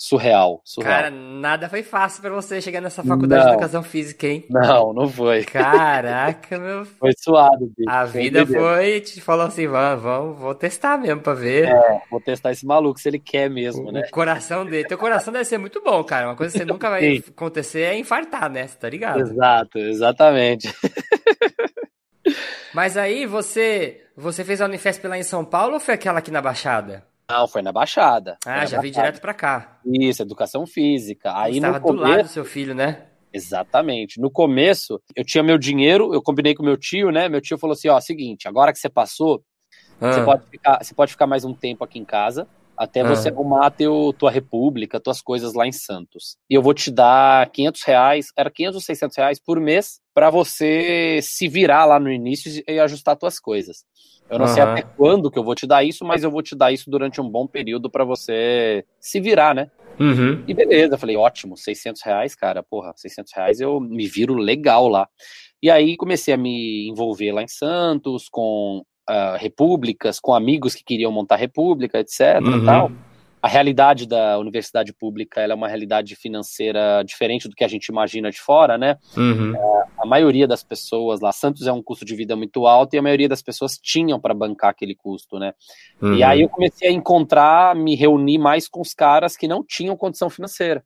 [0.00, 0.94] surreal, surreal.
[0.94, 3.50] Cara, nada foi fácil para você chegar nessa faculdade Não.
[3.50, 4.46] de educação física, hein?
[4.48, 5.44] Não, não foi.
[5.44, 6.86] Caraca, meu.
[6.98, 7.90] Foi suado, bicho.
[7.90, 11.68] A vida foi, te falou assim, vamos, vamos, vou testar mesmo pra ver.
[11.68, 14.08] É, vou testar esse maluco se ele quer mesmo, O né?
[14.10, 14.88] coração dele.
[14.88, 16.28] Teu coração deve ser muito bom, cara.
[16.28, 17.24] Uma coisa que você nunca vai Sim.
[17.28, 18.66] acontecer é infartar, né?
[18.66, 19.20] Você tá ligado?
[19.20, 20.74] Exato, exatamente.
[22.72, 26.30] Mas aí você você fez a Unifesp lá em São Paulo ou foi aquela aqui
[26.30, 27.09] na Baixada?
[27.30, 28.36] Não, foi na Baixada.
[28.44, 29.06] Ah, na já vi Baixada.
[29.06, 29.78] direto pra cá.
[29.84, 31.32] Isso, educação física.
[31.36, 33.06] Aí Estava no do lado do começo, seu filho, né?
[33.32, 34.20] exatamente.
[34.20, 37.28] No começo, eu tinha meu dinheiro, eu combinei com meu tio, né?
[37.28, 39.42] Meu tio falou assim: ó, seguinte, agora que você passou,
[40.00, 42.46] você, Ah, pode ficar, você pode ficar mais um tempo aqui em casa,
[42.80, 43.04] até Ah.
[43.04, 46.38] você arrumar teu, tua república, tuas coisas lá em Santos.
[46.48, 50.30] E eu vou te dar 500 reais, era 500 ou 600 reais por mês, para
[50.30, 53.84] você se virar lá no início e ajustar tuas coisas.
[54.30, 54.72] Eu não sei Aham.
[54.72, 57.20] até quando que eu vou te dar isso, mas eu vou te dar isso durante
[57.20, 59.70] um bom período para você se virar, né?
[60.00, 60.42] Uhum.
[60.48, 64.88] E beleza, eu falei, ótimo, 600 reais, cara, porra, 600 reais eu me viro legal
[64.88, 65.06] lá.
[65.62, 70.84] E aí comecei a me envolver lá em Santos, com ah, repúblicas, com amigos que
[70.84, 72.40] queriam montar república, etc.
[72.40, 72.62] Uhum.
[72.62, 72.92] e tal.
[73.42, 78.30] A realidade da universidade pública é uma realidade financeira diferente do que a gente imagina
[78.30, 78.98] de fora, né?
[79.16, 79.54] Uhum.
[79.98, 83.02] A maioria das pessoas lá, Santos é um custo de vida muito alto e a
[83.02, 85.54] maioria das pessoas tinham para bancar aquele custo, né?
[86.00, 86.24] E Uhum.
[86.24, 90.30] aí eu comecei a encontrar, me reunir mais com os caras que não tinham condição
[90.30, 90.84] financeira.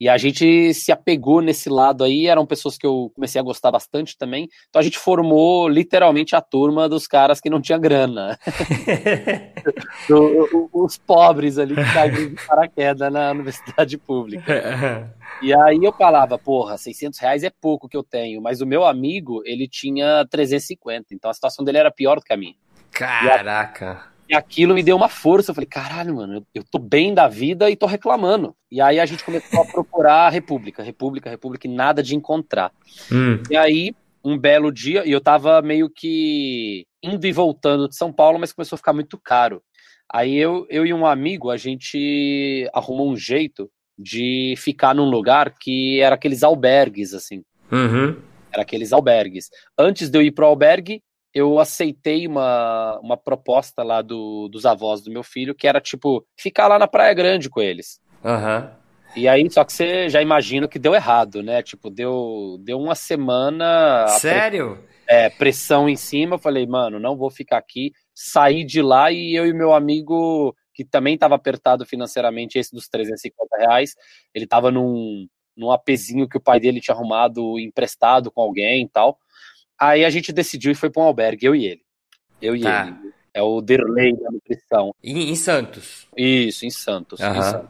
[0.00, 3.70] E a gente se apegou nesse lado aí, eram pessoas que eu comecei a gostar
[3.70, 4.48] bastante também.
[4.68, 8.38] Então a gente formou literalmente a turma dos caras que não tinha grana.
[10.08, 15.14] Do- os pobres ali que caíram de paraquedas na universidade pública.
[15.42, 18.84] E aí eu falava, porra, 600 reais é pouco que eu tenho, mas o meu
[18.84, 22.54] amigo, ele tinha 350, então a situação dele era pior do que a minha.
[22.90, 24.13] Caraca.
[24.28, 25.50] E aquilo me deu uma força.
[25.50, 28.54] Eu falei, caralho, mano, eu, eu tô bem da vida e tô reclamando.
[28.70, 32.72] E aí a gente começou a procurar a República, República, República, e nada de encontrar.
[33.12, 33.42] Hum.
[33.50, 33.94] E aí,
[34.24, 38.52] um belo dia, e eu tava meio que indo e voltando de São Paulo, mas
[38.52, 39.62] começou a ficar muito caro.
[40.10, 45.54] Aí eu, eu e um amigo, a gente arrumou um jeito de ficar num lugar
[45.58, 48.16] que era aqueles albergues, assim Uhum.
[48.52, 49.50] era aqueles albergues.
[49.76, 51.02] Antes de eu ir pro albergue,
[51.34, 56.24] eu aceitei uma, uma proposta lá do, dos avós do meu filho, que era tipo,
[56.38, 58.00] ficar lá na Praia Grande com eles.
[58.24, 58.72] Aham.
[59.16, 61.62] E aí, só que você já imagina que deu errado, né?
[61.62, 64.84] Tipo, deu, deu uma semana a pre- Sério?
[65.08, 66.34] é, pressão em cima.
[66.34, 67.92] Eu falei, mano, não vou ficar aqui.
[68.12, 72.88] Saí de lá e eu e meu amigo, que também estava apertado financeiramente, esse dos
[72.88, 73.94] 350 reais,
[74.34, 78.88] ele tava num, num apezinho que o pai dele tinha arrumado emprestado com alguém e
[78.88, 79.16] tal.
[79.78, 81.82] Aí a gente decidiu e foi para um albergue, eu e ele.
[82.40, 82.86] Eu e Tá.
[83.02, 83.12] ele.
[83.32, 84.94] É o Derlei da nutrição.
[85.02, 86.06] Em, em Santos.
[86.16, 87.18] Isso, em Santos.
[87.20, 87.42] em Aham.
[87.42, 87.68] Santos.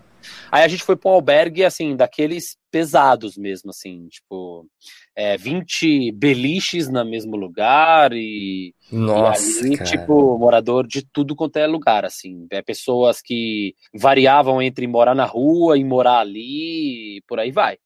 [0.51, 4.67] Aí a gente foi para um albergue, assim, daqueles pesados mesmo, assim, tipo,
[5.15, 11.57] é, 20 beliches no mesmo lugar e, Nossa, e aí, tipo, morador de tudo quanto
[11.59, 12.47] é lugar, assim.
[12.51, 17.77] É, pessoas que variavam entre morar na rua e morar ali, e por aí vai.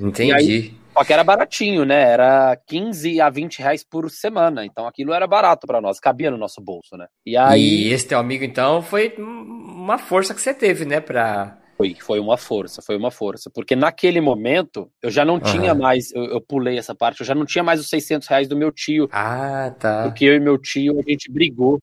[0.00, 0.74] Entendi.
[0.92, 2.02] Só que era baratinho, né?
[2.02, 4.64] Era 15 a 20 reais por semana.
[4.64, 7.06] Então aquilo era barato pra nós, cabia no nosso bolso, né?
[7.24, 11.00] E aí E esse teu amigo, então, foi uma força que você teve, né?
[11.00, 11.58] Pra.
[11.76, 13.50] foi, foi uma força, foi uma força.
[13.52, 15.80] Porque naquele momento eu já não tinha Aham.
[15.80, 18.56] mais, eu, eu pulei essa parte, eu já não tinha mais os 600 reais do
[18.56, 19.08] meu tio.
[19.10, 20.02] Ah, tá.
[20.04, 21.78] Porque eu e meu tio, a gente brigou.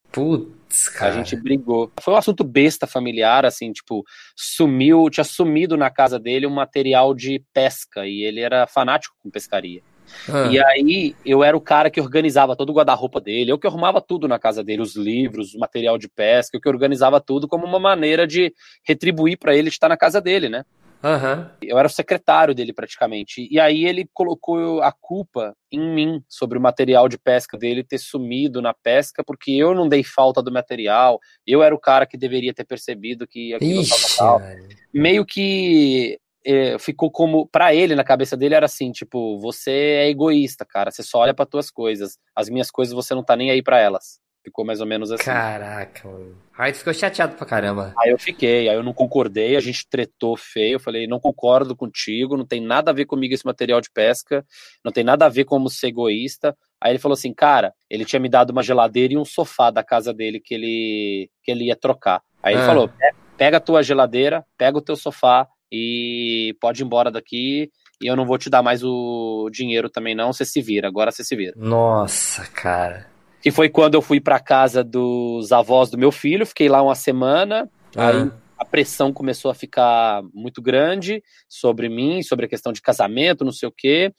[0.70, 1.14] Putz, A cara.
[1.14, 1.92] gente brigou.
[2.00, 4.04] Foi um assunto besta familiar, assim, tipo,
[4.36, 9.32] sumiu, tinha sumido na casa dele um material de pesca e ele era fanático com
[9.32, 9.82] pescaria.
[10.28, 13.68] Ah, E aí eu era o cara que organizava todo o guarda-roupa dele, eu que
[13.68, 17.48] arrumava tudo na casa dele, os livros, o material de pesca, eu que organizava tudo
[17.48, 18.54] como uma maneira de
[18.84, 20.66] retribuir pra ele estar na casa dele, né?
[21.04, 21.52] Aham.
[21.62, 23.48] Eu era o secretário dele praticamente.
[23.50, 27.98] E aí ele colocou a culpa em mim sobre o material de pesca dele ter
[27.98, 32.18] sumido na pesca, porque eu não dei falta do material, eu era o cara que
[32.18, 34.48] deveria ter percebido que aquilo Ixi, tal, tal.
[34.94, 40.10] Meio que é, ficou como para ele na cabeça dele era assim, tipo, você é
[40.10, 43.52] egoísta, cara, você só olha para tuas coisas, as minhas coisas você não tá nem
[43.52, 44.20] aí para elas.
[44.44, 45.26] Ficou mais ou menos assim.
[45.26, 46.38] Caraca, mano.
[46.58, 47.94] Aí tu ficou chateado pra caramba.
[48.00, 51.76] Aí eu fiquei, aí eu não concordei, a gente tretou feio, eu falei, não concordo
[51.76, 54.46] contigo, não tem nada a ver comigo esse material de pesca,
[54.84, 56.56] não tem nada a ver como ser egoísta.
[56.82, 59.84] Aí ele falou assim, cara, ele tinha me dado uma geladeira e um sofá da
[59.84, 62.22] casa dele que ele, que ele ia trocar.
[62.42, 62.66] Aí ele Ah.
[62.66, 67.70] falou, "Pe- pega a tua geladeira, pega o teu sofá e pode ir embora daqui
[68.02, 71.12] e eu não vou te dar mais o dinheiro também não, você se vira, agora
[71.12, 71.54] você se vira.
[71.58, 73.08] Nossa, cara.
[73.42, 76.96] Que foi quando eu fui para casa dos avós do meu filho, fiquei lá uma
[76.96, 78.10] semana, Ah.
[78.10, 83.46] aí a pressão começou a ficar muito grande sobre mim, sobre a questão de casamento,
[83.46, 84.12] não sei o quê.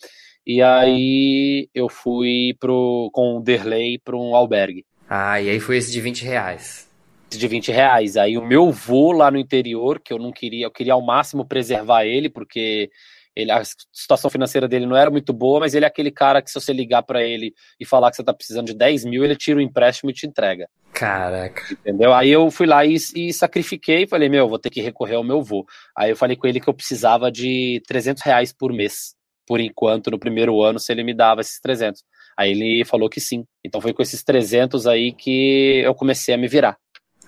[0.47, 5.77] E aí eu fui pro, com o Derley para um albergue Ah, e aí foi
[5.77, 6.89] esse de 20 reais.
[7.29, 8.17] de 20 reais.
[8.17, 11.45] Aí o meu vô lá no interior, que eu não queria, eu queria ao máximo
[11.45, 12.91] preservar ele, porque
[13.35, 13.63] ele, a
[13.93, 16.73] situação financeira dele não era muito boa, mas ele é aquele cara que se você
[16.73, 19.63] ligar para ele e falar que você tá precisando de 10 mil, ele tira o
[19.63, 20.69] empréstimo e te entrega.
[20.93, 21.63] Caraca.
[21.73, 22.13] Entendeu?
[22.13, 25.43] Aí eu fui lá e, e sacrifiquei, falei, meu, vou ter que recorrer ao meu
[25.43, 25.65] vô.
[25.97, 29.15] Aí eu falei com ele que eu precisava de 300 reais por mês,
[29.47, 32.03] por enquanto, no primeiro ano, se ele me dava esses 300.
[32.37, 33.45] Aí ele falou que sim.
[33.65, 36.77] Então foi com esses 300 aí que eu comecei a me virar.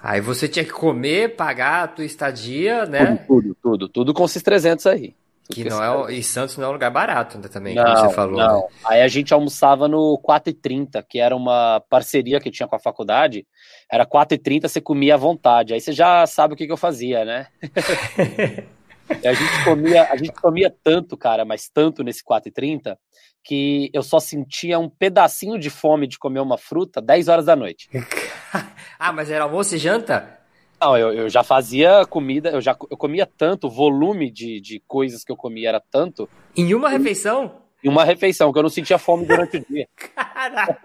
[0.03, 3.25] Aí você tinha que comer, pagar a tua estadia, né?
[3.29, 5.15] Tudo, tudo, tudo com esses 300 aí.
[5.55, 8.01] Que não é, e Santos não é um lugar barato ainda também, 300.
[8.01, 8.37] como você falou.
[8.37, 8.61] Não.
[8.61, 8.69] né?
[8.85, 13.47] Aí a gente almoçava no 4,30, que era uma parceria que tinha com a faculdade.
[13.91, 15.75] Era 4,30, você comia à vontade.
[15.75, 17.47] Aí você já sabe o que, que eu fazia, né?
[19.23, 22.97] E a gente comia, a gente comia tanto, cara, mas tanto nesse 4,30,
[23.45, 27.57] que eu só sentia um pedacinho de fome de comer uma fruta 10 horas da
[27.57, 27.89] noite.
[28.99, 30.39] ah, mas era almoço e janta?
[30.83, 34.83] Não, eu, eu já fazia comida, eu já eu comia tanto, o volume de, de
[34.89, 37.63] coisas que eu comia era tanto, Em uma refeição?
[37.85, 39.89] em uma refeição, que eu não sentia fome durante o dia.
[39.97, 40.79] Caraca!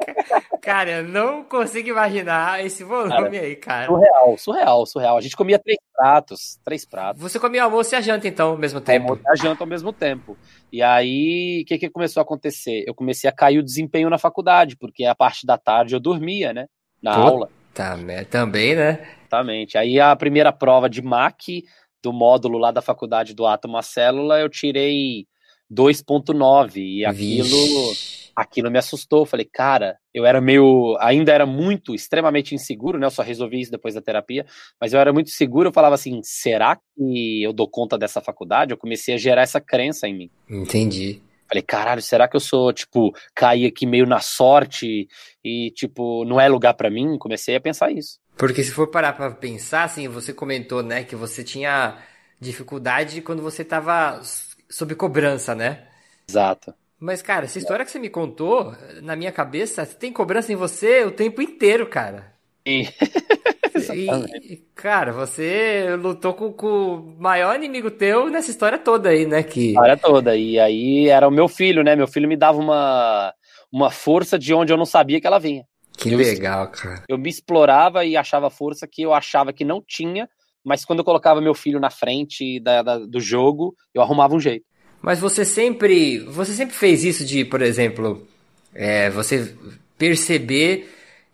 [0.61, 3.85] Cara, eu não consigo imaginar esse volume aí, cara.
[3.87, 5.17] Surreal, surreal, surreal.
[5.17, 7.21] A gente comia três pratos, três pratos.
[7.21, 9.09] Você comia almoço e a janta, então, ao mesmo tempo?
[9.11, 10.35] Almoço e a janta ao mesmo tempo.
[10.71, 12.83] E aí, o que, que começou a acontecer?
[12.87, 16.51] Eu comecei a cair o desempenho na faculdade, porque a parte da tarde eu dormia,
[16.51, 16.65] né?
[17.01, 17.21] Na Pô.
[17.21, 17.49] aula.
[17.75, 18.23] Tá, né?
[18.25, 19.07] Também, né?
[19.27, 19.77] Exatamente.
[19.77, 21.63] Aí a primeira prova de MAC
[22.01, 25.27] do módulo lá da faculdade do Átomo à Célula, eu tirei
[25.71, 28.31] 2.9 e aquilo, Vixe.
[28.35, 29.25] aquilo me assustou.
[29.25, 33.05] Falei, cara, eu era meio, ainda era muito, extremamente inseguro, né?
[33.05, 34.45] Eu só resolvi isso depois da terapia,
[34.79, 35.69] mas eu era muito seguro.
[35.69, 38.71] Eu falava assim, será que eu dou conta dessa faculdade?
[38.71, 40.29] Eu comecei a gerar essa crença em mim.
[40.49, 41.21] Entendi.
[41.47, 45.07] Falei, caralho, será que eu sou, tipo, caí aqui meio na sorte
[45.43, 47.17] e, tipo, não é lugar pra mim?
[47.17, 48.19] Comecei a pensar isso.
[48.37, 51.97] Porque se for parar pra pensar, assim, você comentou, né, que você tinha
[52.39, 54.21] dificuldade quando você tava
[54.69, 55.87] sob cobrança, né?
[56.29, 56.73] Exato.
[56.99, 61.03] Mas, cara, essa história que você me contou, na minha cabeça, tem cobrança em você
[61.03, 62.36] o tempo inteiro, cara.
[62.67, 62.87] E,
[64.43, 69.43] e, cara, você lutou com, com o maior inimigo teu nessa história toda aí, né?
[69.43, 69.77] Que...
[69.77, 70.35] A área toda.
[70.35, 71.95] E aí era o meu filho, né?
[71.95, 73.33] Meu filho me dava uma,
[73.71, 75.63] uma força de onde eu não sabia que ela vinha.
[75.97, 77.03] Que eu- legal, cara.
[77.07, 80.29] Eu me explorava e achava força que eu achava que não tinha,
[80.63, 84.39] mas quando eu colocava meu filho na frente da- da- do jogo, eu arrumava um
[84.39, 84.65] jeito.
[85.01, 88.27] Mas você sempre, você sempre fez isso de, por exemplo,
[88.73, 89.55] é, você
[89.97, 90.87] perceber,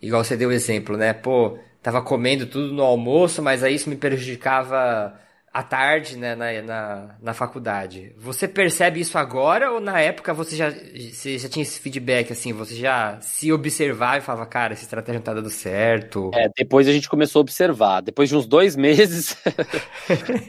[0.06, 1.12] igual você deu o exemplo, né?
[1.12, 5.18] Pô, tava comendo tudo no almoço, mas aí isso me prejudicava
[5.54, 8.12] à tarde, né, na, na, na faculdade.
[8.18, 12.52] Você percebe isso agora ou na época você já, você já tinha esse feedback, assim,
[12.52, 16.32] você já se observava e falava, cara, essa estratégia não tá dando certo?
[16.34, 18.00] É, depois a gente começou a observar.
[18.00, 19.36] Depois de uns dois meses,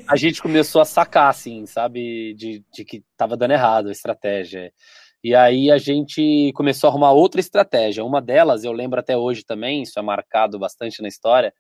[0.08, 2.34] a gente começou a sacar, assim, sabe?
[2.34, 4.74] De, de que tava dando errado a estratégia.
[5.26, 8.06] E aí a gente começou a arrumar outra estratégia.
[8.06, 11.52] Uma delas, eu lembro até hoje também, isso é marcado bastante na história.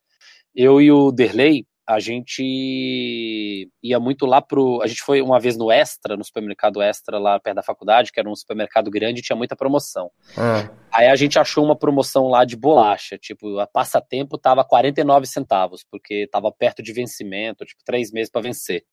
[0.53, 4.83] Eu e o Derley, a gente ia muito lá pro.
[4.83, 8.19] A gente foi uma vez no Extra, no supermercado Extra, lá perto da faculdade, que
[8.19, 10.11] era um supermercado grande e tinha muita promoção.
[10.37, 15.25] Ah, Aí a gente achou uma promoção lá de bolacha, tipo, a passatempo tava 49
[15.25, 18.83] centavos, porque tava perto de vencimento, tipo, três meses para vencer.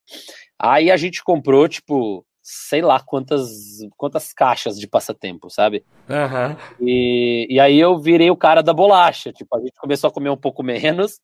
[0.57, 3.49] Aí a gente comprou, tipo, sei lá quantas,
[3.95, 5.85] quantas caixas de passatempo, sabe?
[6.09, 6.57] Aham.
[6.81, 10.29] E, e aí eu virei o cara da bolacha, tipo, a gente começou a comer
[10.29, 11.21] um pouco menos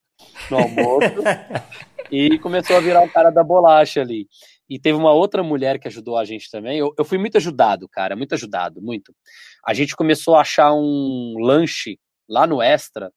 [0.50, 1.14] no almoço
[2.10, 4.28] e começou a virar o cara da bolacha ali.
[4.70, 6.78] E teve uma outra mulher que ajudou a gente também.
[6.78, 9.14] Eu, eu fui muito ajudado, cara, muito ajudado, muito.
[9.66, 12.00] A gente começou a achar um lanche
[12.30, 13.12] lá no Extra,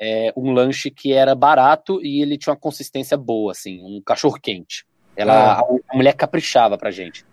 [0.00, 4.38] é, um lanche que era barato e ele tinha uma consistência boa, assim, um cachorro
[4.40, 4.84] quente.
[5.16, 5.60] Ela, Ah.
[5.60, 7.24] a, a mulher caprichava pra gente.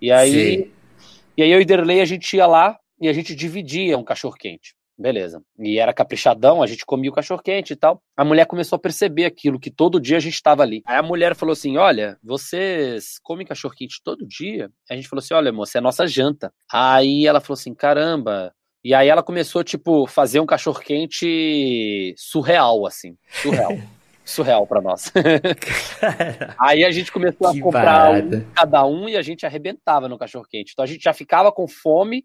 [0.00, 0.70] E aí, Sim.
[1.36, 4.34] e aí eu e Derlei a gente ia lá e a gente dividia um cachorro
[4.34, 4.74] quente.
[4.98, 5.42] Beleza.
[5.58, 8.00] E era caprichadão, a gente comia o cachorro quente e tal.
[8.16, 10.82] A mulher começou a perceber aquilo, que todo dia a gente estava ali.
[10.86, 14.70] Aí a mulher falou assim: Olha, vocês comem cachorro quente todo dia?
[14.90, 16.50] A gente falou assim: Olha, moça, é a nossa janta.
[16.72, 18.54] Aí ela falou assim: Caramba.
[18.82, 23.16] E aí ela começou, tipo, fazer um cachorro quente surreal, assim.
[23.42, 23.72] Surreal.
[24.26, 25.10] surreal para nós.
[26.60, 30.44] Aí a gente começou a comprar um, cada um e a gente arrebentava no cachorro
[30.48, 30.72] quente.
[30.72, 32.24] Então a gente já ficava com fome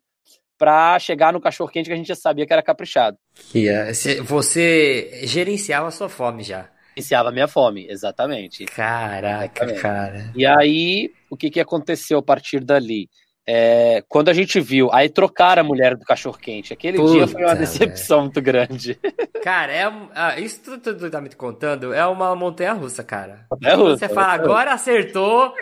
[0.57, 3.17] pra chegar no cachorro quente que a gente já sabia que era caprichado.
[3.51, 6.69] Que, é, cê- você gerenciava a sua fome já.
[6.95, 8.65] Iniciava a minha fome, exatamente.
[8.65, 9.81] Caraca, Exatamente.
[9.81, 10.31] cara.
[10.35, 13.09] E aí, o que, que aconteceu a partir dali?
[13.47, 16.73] É, quando a gente viu, aí trocaram a mulher do cachorro quente.
[16.73, 18.99] Aquele dia foi uma Puta, decepção muito grande.
[19.43, 23.03] Cara, é, um- ah, isso tudo tu, tu tá me contando é uma montanha russa,
[23.03, 23.47] cara.
[23.63, 24.43] É russa, Você fala, é russa.
[24.45, 25.53] agora acertou,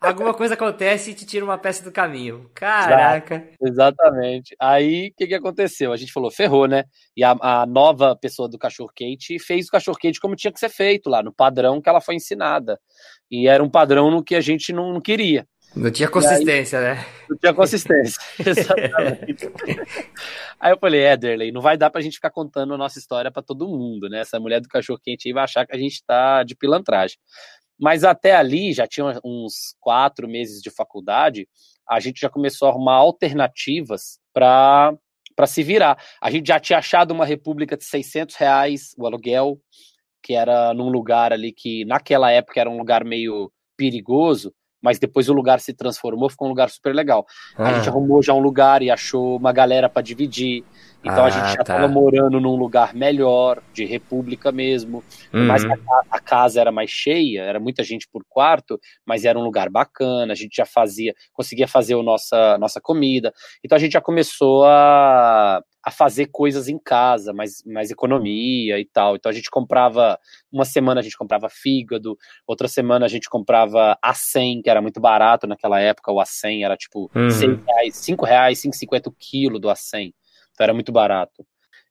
[0.00, 2.50] alguma coisa acontece e te tira uma peça do caminho.
[2.54, 3.48] Caraca.
[3.62, 4.56] Exatamente.
[4.60, 5.92] Aí, o que, que aconteceu?
[5.92, 6.84] A gente falou, ferrou, né?
[7.16, 10.58] E a, a nova pessoa do cachorro quente fez o cachorro quente como tinha que
[10.60, 12.80] ser feito lá, no padrão que ela foi ensinada.
[13.30, 15.46] E era um padrão no que a gente não, não queria.
[15.74, 17.06] Não tinha consistência, né?
[17.28, 18.20] Não tinha consistência.
[18.44, 19.50] Exatamente.
[20.58, 23.42] Aí eu falei, Ederley, não vai dar pra gente ficar contando a nossa história pra
[23.42, 24.20] todo mundo, né?
[24.20, 27.18] Essa mulher do cachorro quente aí vai achar que a gente tá de pilantragem.
[27.78, 31.48] Mas até ali, já tinha uns quatro meses de faculdade,
[31.88, 34.94] a gente já começou a arrumar alternativas para
[35.36, 35.96] para se virar.
[36.20, 39.60] A gente já tinha achado uma república de 600 reais o aluguel,
[40.20, 44.52] que era num lugar ali que naquela época era um lugar meio perigoso,
[44.82, 47.24] mas depois o lugar se transformou, ficou um lugar super legal.
[47.58, 50.62] A gente Ah, arrumou já um lugar e achou uma galera para dividir.
[51.04, 51.62] Então a Ah, gente já tá.
[51.62, 55.02] estava morando num lugar melhor, de república mesmo.
[55.32, 55.50] Uhum.
[55.52, 59.42] a, ca- a casa era mais cheia, era muita gente por quarto, mas era um
[59.44, 63.32] lugar bacana, a gente já fazia, conseguia fazer a nossa, nossa comida.
[63.64, 68.84] Então a gente já começou a, a fazer coisas em casa, mais, mais economia e
[68.84, 69.16] tal.
[69.16, 70.18] Então a gente comprava,
[70.52, 72.16] uma semana a gente comprava fígado,
[72.46, 76.76] outra semana a gente comprava A100, que era muito barato naquela época, o A100 era
[76.76, 77.30] tipo Uhum.
[77.30, 80.12] 6 reais, 5 reais, 5,50 o quilo do A100.
[80.52, 81.46] Então era muito barato.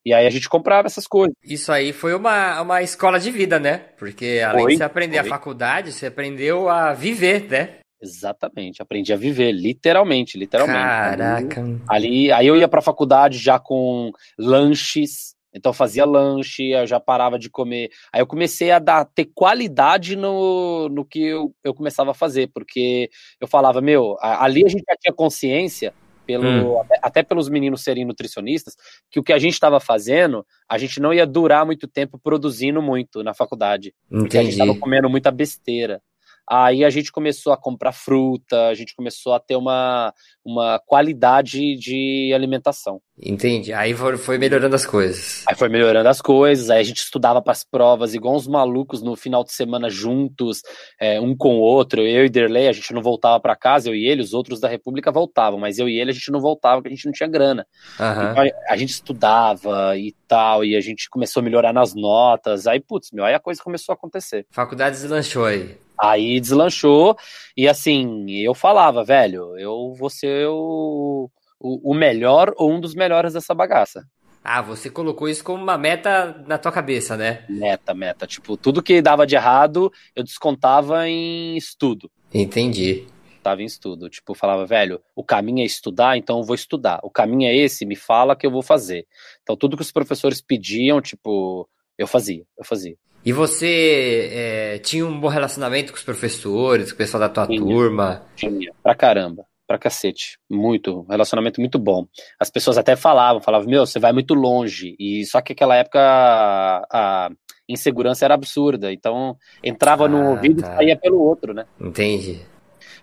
[0.06, 1.36] E aí a gente comprava essas coisas.
[1.44, 3.78] Isso aí foi uma, uma escola de vida, né?
[3.98, 5.30] Porque além Foi, de você aprender a foi.
[5.30, 7.80] faculdade, você aprendeu a viver, né?
[8.02, 10.78] Exatamente, aprendi a viver, literalmente, literalmente.
[10.80, 11.64] Caraca.
[11.90, 16.86] Ali, aí eu ia para a faculdade já com lanches, então eu fazia lanche, eu
[16.86, 17.90] já parava de comer.
[18.14, 22.52] Aí eu comecei a dar, ter qualidade no, no que eu, eu começava a fazer,
[22.54, 23.10] porque
[23.42, 25.94] eu falava, meu, ali a gente já tinha consciência,
[26.28, 28.76] pelo, até, até pelos meninos serem nutricionistas,
[29.10, 32.82] que o que a gente estava fazendo, a gente não ia durar muito tempo produzindo
[32.82, 33.94] muito na faculdade.
[34.10, 34.62] Porque a gente Entendi.
[34.62, 36.02] estava comendo muita besteira.
[36.50, 40.14] Aí a gente começou a comprar fruta, a gente começou a ter uma,
[40.46, 43.02] uma qualidade de alimentação.
[43.22, 43.74] Entendi.
[43.74, 45.44] Aí foi melhorando as coisas.
[45.48, 49.02] Aí foi melhorando as coisas, aí a gente estudava para as provas, igual uns malucos
[49.02, 50.62] no final de semana juntos,
[51.02, 52.02] é, um com o outro.
[52.02, 54.68] Eu e Derley, a gente não voltava para casa, eu e ele, os outros da
[54.68, 57.28] República voltavam, mas eu e ele a gente não voltava porque a gente não tinha
[57.28, 57.66] grana.
[58.00, 58.32] Aham.
[58.32, 62.68] Então, a- a gente estudava e tal, e a gente começou a melhorar nas notas.
[62.68, 64.46] Aí, putz, meu, aí a coisa começou a acontecer.
[64.52, 65.76] Faculdade deslanchou aí.
[66.00, 67.18] Aí deslanchou,
[67.56, 71.30] e assim, eu falava, velho, eu vou ser o,
[71.60, 74.06] o, o melhor ou um dos melhores dessa bagaça.
[74.44, 77.44] Ah, você colocou isso como uma meta na tua cabeça, né?
[77.50, 78.26] Meta, meta.
[78.26, 82.10] Tipo, tudo que dava de errado, eu descontava em estudo.
[82.34, 83.06] Entendi.
[83.44, 84.10] Tava em estudo.
[84.10, 87.02] Tipo, falava, velho, o caminho é estudar, então eu vou estudar.
[87.04, 89.06] O caminho é esse, me fala que eu vou fazer.
[89.44, 91.68] Então, tudo que os professores pediam, tipo,
[91.98, 92.96] eu fazia, eu fazia.
[93.28, 97.46] E você é, tinha um bom relacionamento com os professores, com o pessoal da tua
[97.46, 97.60] Tinha.
[97.60, 98.24] turma?
[98.38, 98.72] Tinha.
[98.82, 99.44] Pra caramba.
[99.68, 100.40] Pra cacete.
[100.50, 101.02] Muito.
[101.02, 102.08] Um relacionamento muito bom.
[102.40, 104.96] As pessoas até falavam, falavam, meu, você vai muito longe.
[104.98, 107.30] E só que naquela época a, a
[107.68, 108.94] insegurança era absurda.
[108.94, 110.72] Então entrava no Ah, ouvido tá.
[110.72, 111.66] e saía pelo outro, né?
[111.82, 112.40] Entendi.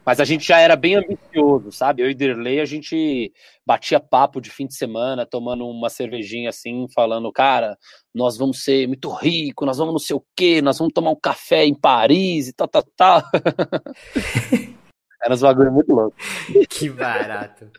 [0.04, 2.02] Mas a gente já era bem ambicioso, sabe?
[2.02, 3.32] Eu e Derley, a gente
[3.66, 7.78] batia papo de fim de semana, tomando uma cervejinha assim, falando, cara,
[8.14, 11.20] nós vamos ser muito ricos, nós vamos não sei o quê, nós vamos tomar um
[11.20, 13.22] café em Paris e tal, tal, tal.
[15.24, 16.16] Era uns bagulho muito louco.
[16.68, 17.70] Que barato.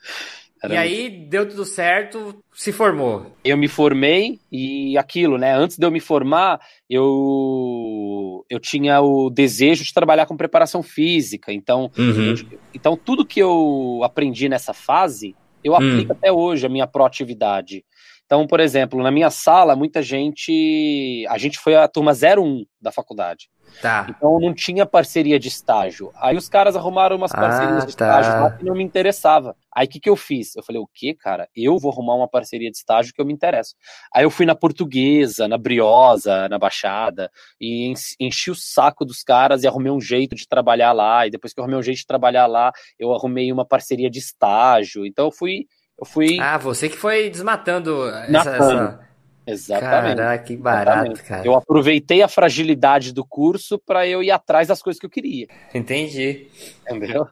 [0.65, 3.35] Era E aí deu tudo certo, se formou.
[3.43, 5.53] eu me formei e aquilo, né?
[5.55, 6.59] Antes de eu me formar,
[6.89, 11.51] eu eu tinha o desejo de trabalhar com preparação física.
[11.51, 12.33] Então, Uhum.
[12.51, 17.83] eu- então tudo que eu aprendi nessa fase, eu aplico até hoje a minha proatividade.
[18.25, 22.91] Então, por exemplo, na minha sala, muita gente, a gente foi a turma 01 da
[22.91, 23.49] faculdade.
[23.81, 24.05] Tá.
[24.09, 26.11] Então não tinha parceria de estágio.
[26.15, 28.05] Aí os caras arrumaram umas Ah, parcerias de tá.
[28.21, 29.55] estágio lá que não me interessava.
[29.75, 30.55] Aí o que, que eu fiz?
[30.55, 31.49] Eu falei, o que, cara?
[31.55, 33.75] Eu vou arrumar uma parceria de estágio que eu me interesso.
[34.13, 39.23] Aí eu fui na Portuguesa, na Briosa, na Baixada, e en- enchi o saco dos
[39.23, 41.27] caras e arrumei um jeito de trabalhar lá.
[41.27, 44.19] E depois que eu arrumei um jeito de trabalhar lá, eu arrumei uma parceria de
[44.19, 45.05] estágio.
[45.05, 45.65] Então eu fui.
[45.99, 46.39] Eu fui.
[46.39, 48.99] Ah, você que foi desmatando essa, essa,
[49.47, 50.15] Exatamente.
[50.17, 51.23] Caraca, que barato, Exatamente.
[51.23, 51.45] cara.
[51.47, 55.47] Eu aproveitei a fragilidade do curso para eu ir atrás das coisas que eu queria,
[55.73, 56.47] Entendi.
[56.89, 57.27] entendeu?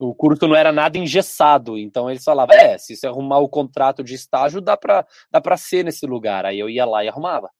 [0.00, 4.04] O curso não era nada engessado, então eles falavam, é, se você arrumar o contrato
[4.04, 6.46] de estágio, dá pra, dá pra ser nesse lugar.
[6.46, 7.50] Aí eu ia lá e arrumava.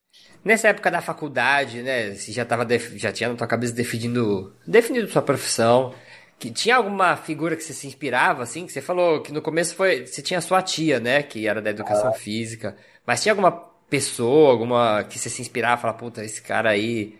[0.43, 4.55] Nessa época da faculdade, né, você já tava def- já tinha na tua cabeça definindo,
[4.65, 5.93] definindo sua profissão,
[6.39, 9.75] que tinha alguma figura que você se inspirava assim, que você falou que no começo
[9.75, 13.51] foi, você tinha a sua tia, né, que era da educação física, mas tinha alguma
[13.89, 17.17] pessoa, alguma que você se inspirava, falar, puta, esse cara aí,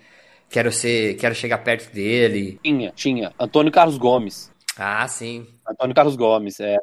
[0.49, 2.59] quero ser, quero chegar perto dele.
[2.63, 3.33] Tinha, tinha.
[3.37, 4.51] Antônio Carlos Gomes.
[4.77, 5.45] Ah, sim.
[5.67, 6.59] Antônio Carlos Gomes.
[6.59, 6.79] Era...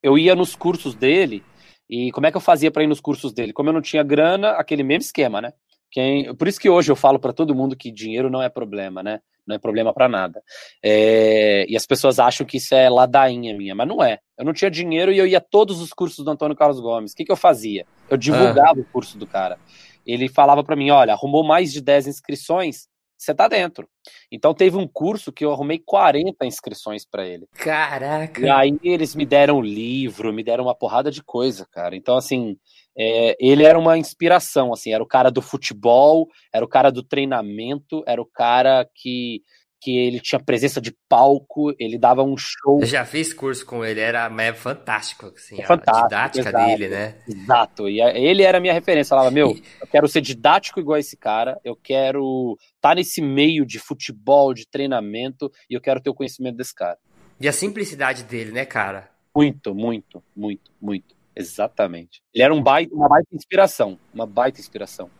[0.00, 1.42] Eu ia nos cursos dele,
[1.90, 3.52] e como é que eu fazia para ir nos cursos dele?
[3.52, 5.52] Como eu não tinha grana, aquele mesmo esquema, né?
[5.90, 6.32] Quem...
[6.36, 9.20] Por isso que hoje eu falo para todo mundo que dinheiro não é problema, né?
[9.46, 10.42] Não é problema para nada.
[10.82, 14.18] É, E as pessoas acham que isso é ladainha minha, mas não é.
[14.38, 17.12] Eu não tinha dinheiro e eu ia a todos os cursos do Antônio Carlos Gomes.
[17.12, 17.86] O que, que eu fazia?
[18.08, 19.58] Eu divulgava o curso do cara.
[20.06, 22.88] Ele falava para mim: olha, arrumou mais de 10 inscrições,
[23.22, 23.88] você tá dentro.
[24.30, 27.46] Então teve um curso que eu arrumei 40 inscrições para ele.
[27.54, 28.56] E Caraca.
[28.56, 31.94] aí eles me deram livro, me deram uma porrada de coisa, cara.
[31.94, 32.56] Então, assim,
[32.96, 37.02] é, ele era uma inspiração, assim, era o cara do futebol, era o cara do
[37.02, 39.42] treinamento, era o cara que,
[39.82, 43.84] que ele tinha presença de palco, ele dava um show Eu já fiz curso com
[43.84, 46.66] ele, era é fantástico, assim, É a fantástico, didática exato.
[46.66, 47.16] dele, né?
[47.28, 49.12] Exato, e a- ele era a minha referência.
[49.12, 49.48] Eu falava, meu,
[49.82, 54.68] eu quero ser didático igual esse cara, eu quero estar nesse meio de futebol, de
[54.68, 56.96] treinamento, e eu quero ter o conhecimento desse cara.
[57.40, 59.10] E a simplicidade dele, né, cara?
[59.34, 61.16] Muito, muito, muito, muito.
[61.34, 62.22] Exatamente.
[62.32, 65.10] Ele era um baita, uma baita inspiração, uma baita inspiração.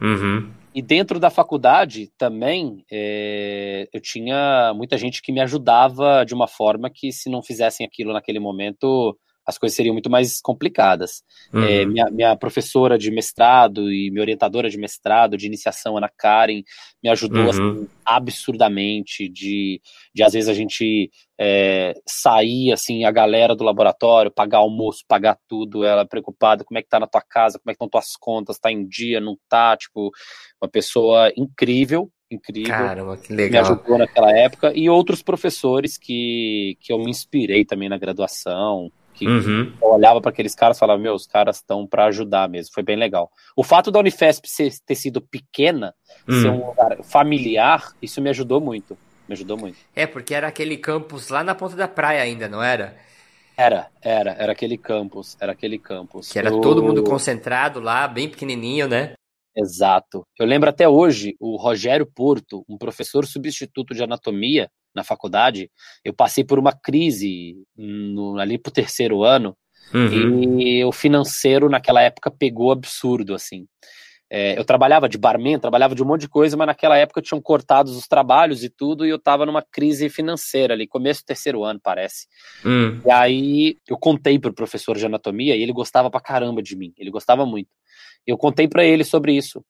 [0.00, 0.50] Uhum.
[0.74, 6.46] E dentro da faculdade também, é, eu tinha muita gente que me ajudava de uma
[6.46, 11.22] forma que, se não fizessem aquilo naquele momento, as coisas seriam muito mais complicadas.
[11.52, 11.64] Uhum.
[11.64, 16.62] É, minha, minha professora de mestrado e minha orientadora de mestrado, de iniciação, Ana Karen,
[17.02, 17.48] me ajudou Uhum.
[17.50, 19.80] assim, absurdamente de,
[20.14, 25.38] de às vezes a gente é, sair assim, a galera do laboratório, pagar almoço, pagar
[25.48, 28.16] tudo, ela preocupada, como é que tá na tua casa, como é que estão tuas
[28.16, 30.10] contas, tá em dia, não tá, tipo,
[30.62, 33.64] uma pessoa incrível, incrível Caramba, que me legal.
[33.64, 39.26] ajudou naquela época, e outros professores que, que eu me inspirei também na graduação, que
[39.26, 39.72] Uhum.
[39.82, 42.82] eu olhava para aqueles caras e falava, meu, os caras estão para ajudar mesmo, foi
[42.82, 43.30] bem legal.
[43.54, 45.94] O fato da Unifesp ser, ter sido pequena,
[46.26, 46.62] ser Hum.
[46.62, 48.96] um lugar familiar, isso me ajudou muito,
[49.28, 49.76] me ajudou muito.
[49.94, 52.96] É, porque era aquele campus lá na ponta da praia ainda, não era?
[53.56, 56.32] Era, era, era aquele campus, era aquele campus.
[56.32, 59.12] Que era Eu- todo mundo concentrado lá, bem pequenininho, né?
[59.54, 60.24] Exato.
[60.38, 65.70] Eu lembro até hoje, o Rogério Porto, um professor substituto de anatomia na faculdade,
[66.04, 69.56] eu passei por uma crise no, ali pro terceiro ano,
[69.92, 70.60] Uhum.
[70.60, 73.66] e o financeiro naquela época pegou absurdo, assim.
[74.32, 77.42] É, eu trabalhava de barman, trabalhava de um monte de coisa, mas naquela época tinham
[77.42, 81.64] cortado os trabalhos e tudo, e eu tava numa crise financeira ali, começo do terceiro
[81.64, 82.28] ano, parece.
[82.64, 83.00] Hum.
[83.04, 86.92] E aí eu contei pro professor de anatomia e ele gostava pra caramba de mim,
[86.96, 87.70] ele gostava muito.
[88.24, 89.64] Eu contei pra ele sobre isso.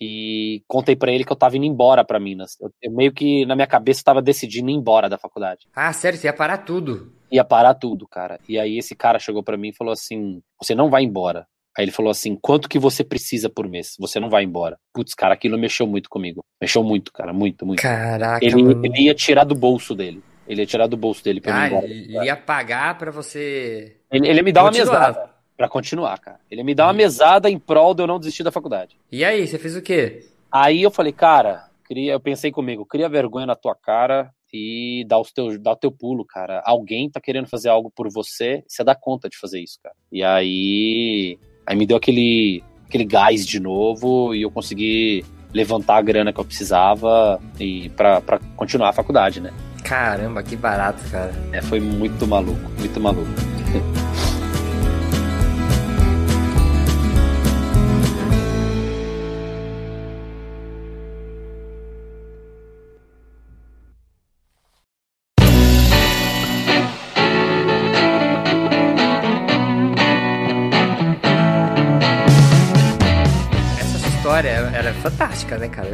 [0.00, 2.56] E contei pra ele que eu tava indo embora pra Minas.
[2.60, 5.66] Eu, eu meio que na minha cabeça tava decidindo ir embora da faculdade.
[5.74, 7.12] Ah, sério, você ia parar tudo.
[7.30, 8.38] Ia parar tudo, cara.
[8.48, 11.46] E aí esse cara chegou pra mim e falou assim: "Você não vai embora".
[11.76, 13.94] Aí ele falou assim: "Quanto que você precisa por mês?
[13.98, 14.76] Você não vai embora".
[14.92, 16.44] Putz, cara, aquilo mexeu muito comigo.
[16.60, 17.80] Mexeu muito, cara, muito, muito.
[17.82, 18.84] Caraca, Ele, mano.
[18.84, 20.22] ele ia tirar do bolso dele.
[20.46, 21.86] Ele ia tirar do bolso dele pra eu ir Ah, embora.
[21.86, 23.96] ele ia pagar pra você.
[24.12, 25.00] Ele, ele ia me dá uma Continuar.
[25.08, 26.40] mesada pra continuar, cara.
[26.50, 28.96] Ele me dá uma mesada em prol de eu não desistir da faculdade.
[29.10, 30.26] E aí, você fez o quê?
[30.50, 35.18] Aí eu falei, cara, queria, eu pensei comigo, cria vergonha na tua cara e dá,
[35.18, 36.62] os teus, dá o teu pulo, cara.
[36.64, 39.94] Alguém tá querendo fazer algo por você, você dá conta de fazer isso, cara.
[40.12, 46.02] E aí, aí me deu aquele, aquele gás de novo e eu consegui levantar a
[46.02, 48.20] grana que eu precisava e para
[48.56, 49.52] continuar a faculdade, né?
[49.82, 51.32] Caramba, que barato, cara.
[51.52, 53.30] É, foi muito maluco, muito maluco.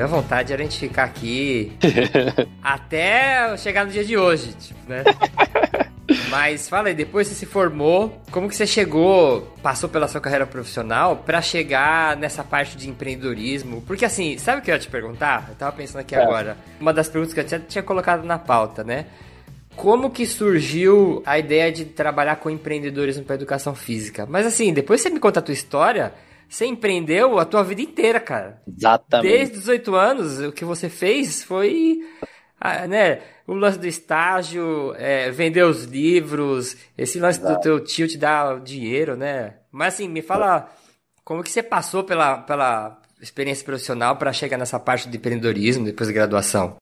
[0.01, 1.73] Minha vontade era a gente ficar aqui
[2.65, 5.05] até chegar no dia de hoje, tipo, né?
[6.31, 10.47] Mas fala aí, depois você se formou, como que você chegou, passou pela sua carreira
[10.47, 13.83] profissional pra chegar nessa parte de empreendedorismo?
[13.83, 15.45] Porque assim, sabe o que eu ia te perguntar?
[15.51, 16.23] Eu tava pensando aqui É.
[16.23, 16.57] agora.
[16.81, 19.05] Uma das perguntas que eu tinha, tinha colocado na pauta, né?
[19.77, 24.27] Como que surgiu a ideia de trabalhar com empreendedorismo para educação física?
[24.27, 26.11] Mas assim, depois você me conta a tua história,
[26.51, 28.61] você empreendeu a tua vida inteira, cara.
[28.67, 29.33] Exatamente.
[29.33, 32.01] Desde os 18 anos, o que você fez foi,
[32.89, 37.55] né, o lance do estágio, é, vender os livros, esse lance Exato.
[37.55, 39.55] do teu tio te dar dinheiro, né?
[39.71, 40.69] Mas assim, me fala
[41.25, 46.09] como que você passou pela, pela experiência profissional para chegar nessa parte de empreendedorismo depois
[46.09, 46.77] da graduação?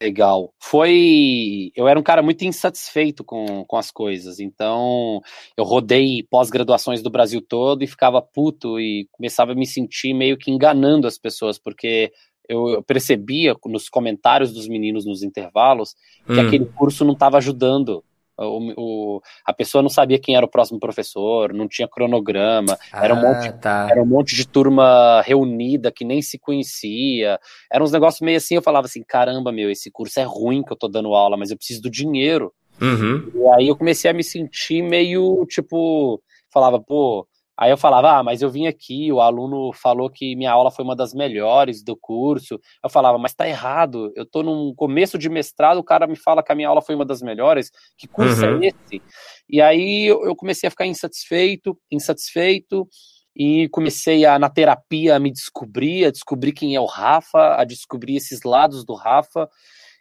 [0.00, 0.52] Legal.
[0.58, 1.70] Foi.
[1.76, 5.20] Eu era um cara muito insatisfeito com, com as coisas, então
[5.56, 10.36] eu rodei pós-graduações do Brasil todo e ficava puto e começava a me sentir meio
[10.36, 12.12] que enganando as pessoas, porque
[12.48, 15.94] eu percebia nos comentários dos meninos nos intervalos
[16.26, 16.46] que hum.
[16.46, 18.04] aquele curso não estava ajudando
[18.38, 23.04] o, o, a pessoa não sabia quem era o próximo professor, não tinha cronograma, ah,
[23.04, 23.88] era, um monte, ah, tá.
[23.90, 27.38] era um monte de turma reunida que nem se conhecia.
[27.70, 30.72] Era uns negócios meio assim, eu falava assim, caramba, meu, esse curso é ruim que
[30.72, 32.52] eu tô dando aula, mas eu preciso do dinheiro.
[32.80, 33.30] Uhum.
[33.34, 36.20] E aí eu comecei a me sentir meio, tipo,
[36.52, 37.26] falava, pô,
[37.58, 40.84] Aí eu falava, ah, mas eu vim aqui, o aluno falou que minha aula foi
[40.84, 42.58] uma das melhores do curso.
[42.82, 46.42] Eu falava, mas tá errado, eu tô num começo de mestrado, o cara me fala
[46.42, 48.62] que a minha aula foi uma das melhores, que curso é uhum.
[48.62, 49.02] é esse?
[49.48, 52.88] E aí eu comecei a ficar insatisfeito, insatisfeito,
[53.36, 57.64] e comecei a, na terapia, a me descobrir, a descobrir quem é o Rafa, a
[57.64, 59.48] descobrir esses lados do Rafa,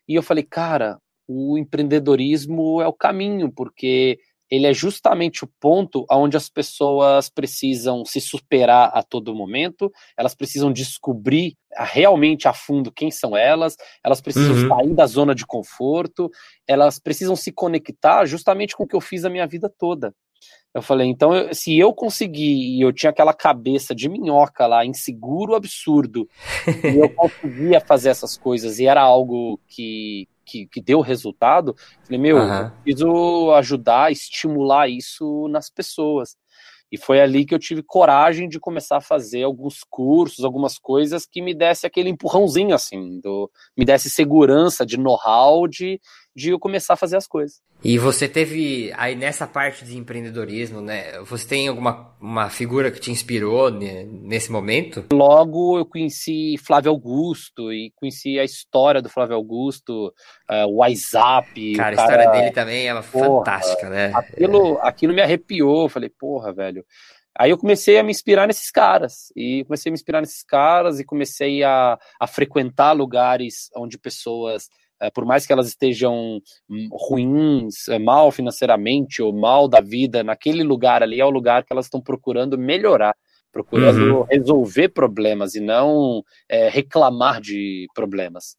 [0.08, 0.98] e eu falei, cara,
[1.28, 4.20] o empreendedorismo é o caminho, porque
[4.52, 10.36] ele é justamente o ponto onde as pessoas precisam se superar a todo momento, elas
[10.36, 14.68] precisam descobrir realmente a fundo quem são elas, elas precisam uhum.
[14.68, 16.30] sair da zona de conforto,
[16.68, 20.14] elas precisam se conectar justamente com o que eu fiz a minha vida toda.
[20.74, 24.86] Eu falei, então, eu, se eu conseguir, e eu tinha aquela cabeça de minhoca lá,
[24.86, 26.28] inseguro, absurdo,
[26.84, 32.20] e eu conseguia fazer essas coisas, e era algo que, que, que deu resultado, falei,
[32.20, 32.70] meu, uhum.
[32.84, 36.36] preciso ajudar, estimular isso nas pessoas.
[36.92, 41.26] E foi ali que eu tive coragem de começar a fazer alguns cursos, algumas coisas
[41.26, 46.02] que me desse aquele empurrãozinho, assim, do, me desse segurança de know-how de,
[46.36, 47.62] de eu começar a fazer as coisas.
[47.84, 51.20] E você teve aí nessa parte de empreendedorismo, né?
[51.22, 55.06] Você tem alguma uma figura que te inspirou nesse momento?
[55.12, 60.14] Logo eu conheci Flávio Augusto e conheci a história do Flávio Augusto,
[60.50, 61.74] uh, o WhatsApp.
[61.76, 64.12] Cara, o cara, a história dele também é porra, fantástica, né?
[64.14, 64.88] Aquilo, é.
[64.88, 65.90] aquilo me arrepiou.
[65.90, 66.86] Falei, porra, velho.
[67.38, 71.00] Aí eu comecei a me inspirar nesses caras, e comecei a me inspirar nesses caras,
[71.00, 74.68] e comecei a, a frequentar lugares onde pessoas
[75.10, 76.40] por mais que elas estejam
[76.70, 81.64] hum, ruins, é, mal financeiramente ou mal da vida, naquele lugar ali é o lugar
[81.64, 83.16] que elas estão procurando melhorar,
[83.52, 84.26] procurando uhum.
[84.30, 88.56] resolver problemas e não é, reclamar de problemas.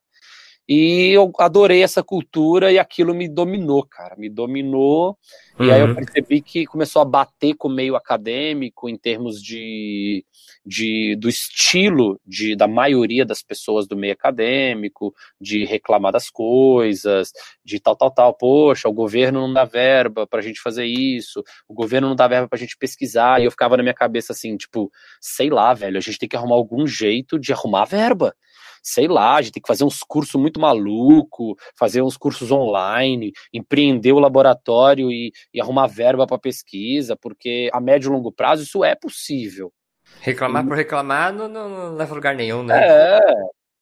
[0.68, 5.18] E eu adorei essa cultura e aquilo me dominou, cara, me dominou.
[5.58, 5.66] Uhum.
[5.66, 5.94] E aí eu uhum.
[5.96, 10.24] percebi que começou a bater com o meio acadêmico em termos de,
[10.64, 17.32] de do estilo de, da maioria das pessoas do meio acadêmico, de reclamar das coisas,
[17.64, 18.34] de tal, tal, tal.
[18.34, 22.28] Poxa, o governo não dá verba para a gente fazer isso, o governo não dá
[22.28, 23.40] verba para a gente pesquisar.
[23.40, 26.36] E eu ficava na minha cabeça assim, tipo, sei lá, velho, a gente tem que
[26.36, 28.32] arrumar algum jeito de arrumar verba
[28.82, 33.32] sei lá, a gente tem que fazer uns cursos muito maluco, fazer uns cursos online,
[33.52, 38.62] empreender o laboratório e, e arrumar verba para pesquisa, porque a médio e longo prazo
[38.62, 39.72] isso é possível.
[40.20, 40.68] Reclamar e...
[40.68, 42.78] por reclamar não, não, leva a lugar nenhum, né?
[42.82, 43.20] É,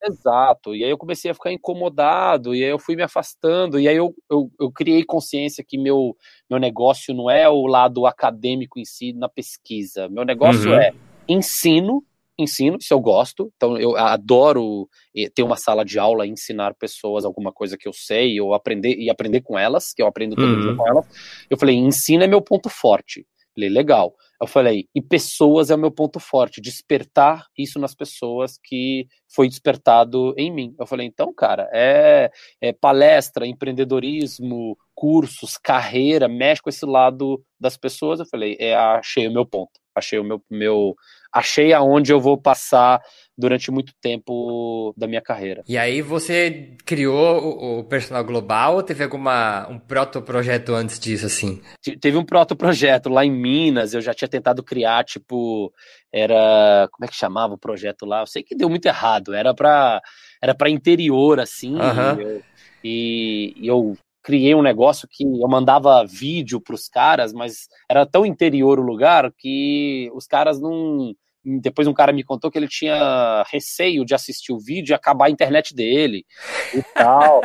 [0.03, 0.75] Exato.
[0.75, 3.97] E aí eu comecei a ficar incomodado, e aí eu fui me afastando, e aí
[3.97, 6.17] eu, eu, eu, criei consciência que meu,
[6.49, 10.09] meu negócio não é o lado acadêmico em si na pesquisa.
[10.09, 10.79] Meu negócio uhum.
[10.79, 10.93] é
[11.29, 12.03] ensino
[12.43, 16.75] ensino, isso eu gosto, então eu adoro eh, ter uma sala de aula e ensinar
[16.75, 20.37] pessoas alguma coisa que eu sei, ou aprender e aprender com elas, que eu aprendo
[20.37, 20.61] todo uhum.
[20.61, 21.07] dia com elas.
[21.49, 23.27] Eu falei, ensino é meu ponto forte.
[23.55, 24.15] Falei, legal.
[24.41, 29.49] Eu falei, e pessoas é o meu ponto forte, despertar isso nas pessoas que foi
[29.49, 30.75] despertado em mim.
[30.79, 32.31] Eu falei, então, cara, é,
[32.61, 38.21] é palestra, empreendedorismo, cursos, carreira, mexe com esse lado das pessoas.
[38.21, 40.95] Eu falei, é, achei o meu ponto, achei o meu, meu
[41.33, 43.01] achei aonde eu vou passar
[43.37, 45.63] durante muito tempo da minha carreira.
[45.67, 51.27] E aí você criou o, o personal global ou teve alguma um proto-projeto antes disso
[51.27, 51.63] assim?
[52.01, 55.73] Teve um proto-projeto lá em Minas, eu já tinha tentado criar, tipo,
[56.13, 58.21] era, como é que chamava o projeto lá?
[58.21, 60.03] Eu sei que deu muito errado, era para
[60.43, 62.21] era para interior assim, uhum.
[62.21, 62.43] eu,
[62.83, 63.97] e, e eu
[64.31, 68.83] criei um negócio que eu mandava vídeo para os caras, mas era tão interior o
[68.83, 71.13] lugar que os caras não.
[71.45, 75.27] Depois um cara me contou que ele tinha receio de assistir o vídeo e acabar
[75.27, 76.25] a internet dele
[76.73, 77.41] e tal.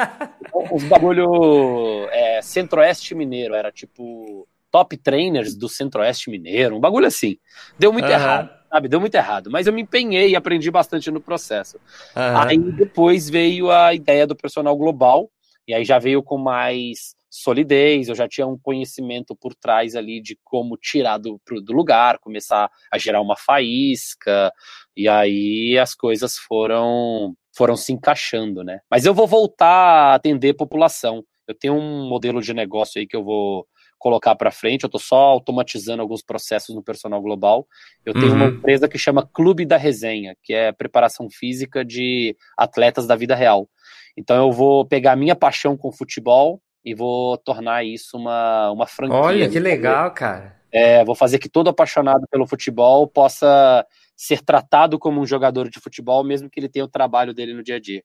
[0.45, 7.07] Então, os bagulho é, centro-oeste mineiro, era tipo top trainers do Centro-Oeste Mineiro, um bagulho
[7.07, 7.37] assim.
[7.79, 8.11] Deu muito uhum.
[8.11, 8.89] errado, sabe?
[8.89, 9.49] Deu muito errado.
[9.49, 11.77] Mas eu me empenhei e aprendi bastante no processo.
[12.13, 12.37] Uhum.
[12.37, 15.31] Aí depois veio a ideia do personal global,
[15.67, 20.21] e aí já veio com mais solidez, eu já tinha um conhecimento por trás ali
[20.21, 24.51] de como tirar do, do lugar, começar a gerar uma faísca,
[24.95, 28.79] e aí as coisas foram foram se encaixando, né?
[28.89, 29.67] Mas eu vou voltar
[30.11, 31.23] a atender população.
[31.47, 33.65] Eu tenho um modelo de negócio aí que eu vou
[34.05, 34.83] colocar para frente.
[34.83, 37.67] Eu estou só automatizando alguns processos no personal global.
[38.05, 38.35] Eu tenho uhum.
[38.35, 43.33] uma empresa que chama Clube da Resenha, que é preparação física de atletas da vida
[43.33, 43.67] real.
[44.15, 48.85] Então eu vou pegar a minha paixão com futebol e vou tornar isso uma, uma
[48.85, 49.17] franquia.
[49.17, 50.55] Olha, que legal, cara.
[50.71, 53.83] É, vou fazer que todo apaixonado pelo futebol possa
[54.15, 57.63] ser tratado como um jogador de futebol, mesmo que ele tenha o trabalho dele no
[57.63, 58.03] dia a dia.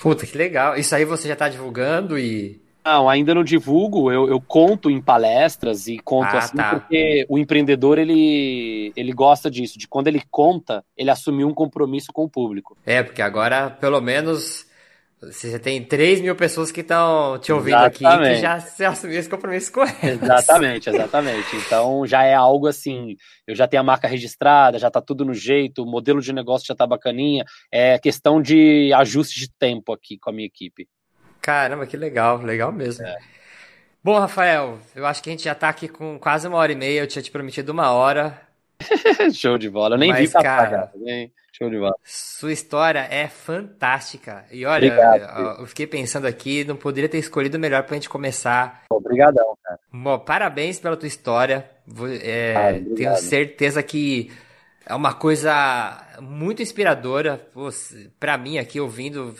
[0.00, 0.76] Puta, que legal.
[0.76, 2.60] Isso aí você já está divulgando e.
[2.84, 6.70] Não, ainda não divulgo, eu, eu conto em palestras e conto ah, assim, tá.
[6.70, 12.12] porque o empreendedor, ele, ele gosta disso, de quando ele conta, ele assumiu um compromisso
[12.12, 12.76] com o público.
[12.86, 14.66] É, porque agora, pelo menos,
[15.20, 18.06] você tem 3 mil pessoas que estão te ouvindo exatamente.
[18.06, 20.22] aqui que já se assumiu esse compromisso com elas.
[20.22, 21.56] Exatamente, exatamente.
[21.56, 25.34] Então já é algo assim, eu já tenho a marca registrada, já tá tudo no
[25.34, 27.44] jeito, o modelo de negócio já tá bacaninha.
[27.72, 30.86] É questão de ajuste de tempo aqui com a minha equipe.
[31.48, 33.06] Caramba, que legal, legal mesmo.
[33.06, 33.16] É.
[34.04, 36.76] Bom, Rafael, eu acho que a gente já tá aqui com quase uma hora e
[36.76, 38.38] meia, eu tinha te prometido uma hora.
[39.32, 41.30] Show de bola, eu nem Mas, vi cara, né?
[41.50, 41.94] Show de bola.
[42.04, 44.44] Sua história é fantástica.
[44.52, 48.82] E olha, Obrigado, eu fiquei pensando aqui, não poderia ter escolhido melhor pra gente começar.
[48.90, 49.80] Obrigadão, cara.
[49.90, 51.66] Bom, parabéns pela tua história.
[52.22, 54.30] É, ah, tenho certeza que
[54.88, 57.46] é uma coisa muito inspiradora.
[58.18, 59.34] Para mim, aqui ouvindo,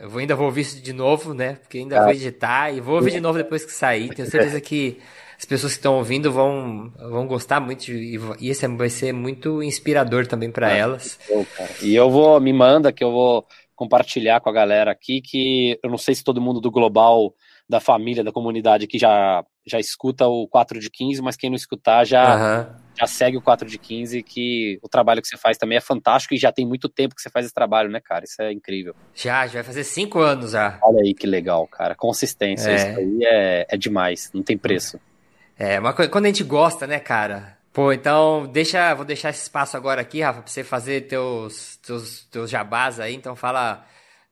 [0.00, 1.54] eu ainda vou ouvir isso de novo, né?
[1.54, 2.04] Porque ainda ah.
[2.04, 4.08] vou editar e vou ouvir de novo depois que sair.
[4.14, 4.98] Tenho certeza que
[5.36, 9.62] as pessoas que estão ouvindo vão, vão gostar muito e, e esse vai ser muito
[9.62, 11.18] inspirador também para ah, elas.
[11.82, 15.90] e eu vou, me manda que eu vou compartilhar com a galera aqui que eu
[15.90, 17.34] não sei se todo mundo do Global,
[17.68, 21.56] da família, da comunidade aqui já, já escuta o 4 de 15, mas quem não
[21.56, 22.76] escutar já, uhum.
[22.98, 26.34] já segue o 4 de 15, que o trabalho que você faz também é fantástico
[26.34, 28.24] e já tem muito tempo que você faz esse trabalho, né, cara?
[28.24, 28.94] Isso é incrível.
[29.14, 30.78] Já, já vai fazer cinco anos já.
[30.82, 31.94] Olha aí que legal, cara.
[31.94, 32.74] Consistência, é.
[32.74, 34.98] isso aí é, é demais, não tem preço.
[35.58, 37.58] É, uma coisa, quando a gente gosta, né, cara?
[37.72, 42.24] Pô, então deixa, vou deixar esse espaço agora aqui, Rafa, pra você fazer teus, teus,
[42.26, 43.14] teus jabás aí.
[43.14, 43.84] Então fala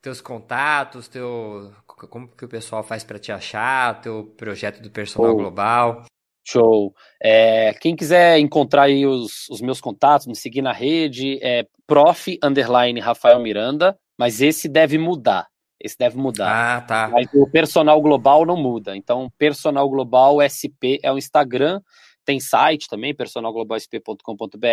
[0.02, 5.34] teus contatos, teu, como que o pessoal faz para te achar, teu projeto do personal
[5.34, 6.04] global.
[6.44, 6.94] Show.
[7.20, 12.38] É, quem quiser encontrar aí os, os, meus contatos, me seguir na rede, é prof,
[12.42, 15.48] underline, Rafael Miranda, mas esse deve mudar.
[15.80, 16.76] Esse deve mudar.
[16.76, 17.08] Ah, tá.
[17.08, 18.96] Mas o personal global não muda.
[18.96, 21.80] Então, personal global SP é o Instagram,
[22.26, 24.66] tem site também, personalglobalsp.com.br.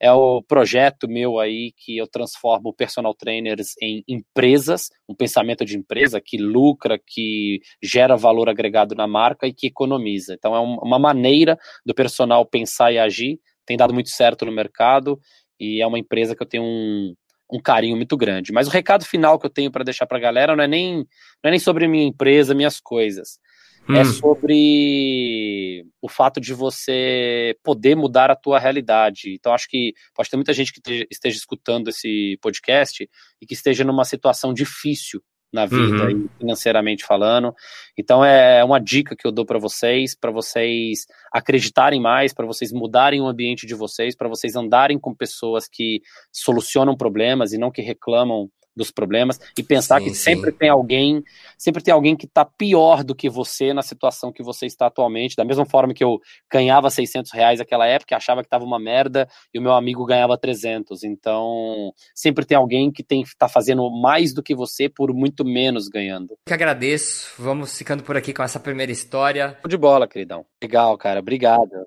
[0.00, 5.78] É o projeto meu aí que eu transformo personal trainers em empresas, um pensamento de
[5.78, 10.34] empresa que lucra, que gera valor agregado na marca e que economiza.
[10.34, 11.56] Então, é uma maneira
[11.86, 13.38] do personal pensar e agir.
[13.64, 15.20] Tem dado muito certo no mercado
[15.58, 17.14] e é uma empresa que eu tenho um,
[17.52, 18.52] um carinho muito grande.
[18.52, 20.96] Mas o recado final que eu tenho para deixar para a galera não é nem
[20.96, 23.38] não é nem sobre minha empresa, minhas coisas.
[23.88, 23.96] É hum.
[23.96, 29.34] É sobre o fato de você poder mudar a tua realidade.
[29.34, 33.08] Então acho que pode ter muita gente que esteja escutando esse podcast
[33.40, 35.20] e que esteja numa situação difícil
[35.52, 36.28] na vida, uhum.
[36.38, 37.54] financeiramente falando.
[37.96, 42.72] Então é uma dica que eu dou para vocês, para vocês acreditarem mais, para vocês
[42.72, 46.00] mudarem o ambiente de vocês, para vocês andarem com pessoas que
[46.32, 50.22] solucionam problemas e não que reclamam dos problemas e pensar sim, que sim.
[50.22, 51.22] sempre tem alguém,
[51.58, 55.36] sempre tem alguém que está pior do que você na situação que você está atualmente.
[55.36, 56.20] Da mesma forma que eu
[56.50, 60.38] ganhava 600 reais naquela época, achava que estava uma merda e o meu amigo ganhava
[60.38, 61.02] 300.
[61.04, 65.88] Então, sempre tem alguém que tem está fazendo mais do que você por muito menos
[65.88, 66.36] ganhando.
[66.46, 67.32] Que agradeço.
[67.38, 69.58] Vamos ficando por aqui com essa primeira história.
[69.66, 70.44] De bola, queridão.
[70.62, 71.20] Legal, cara.
[71.20, 71.86] Obrigado.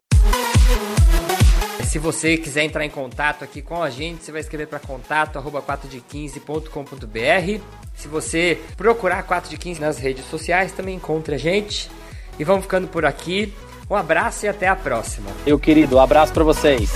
[1.95, 5.41] Se você quiser entrar em contato aqui com a gente, você vai escrever para contato
[5.41, 7.63] 4de15.com.br.
[7.95, 11.89] Se você procurar 4 de 15 nas redes sociais, também encontra a gente.
[12.37, 13.53] E vamos ficando por aqui.
[13.89, 15.31] Um abraço e até a próxima.
[15.45, 16.91] Meu querido, um abraço para vocês.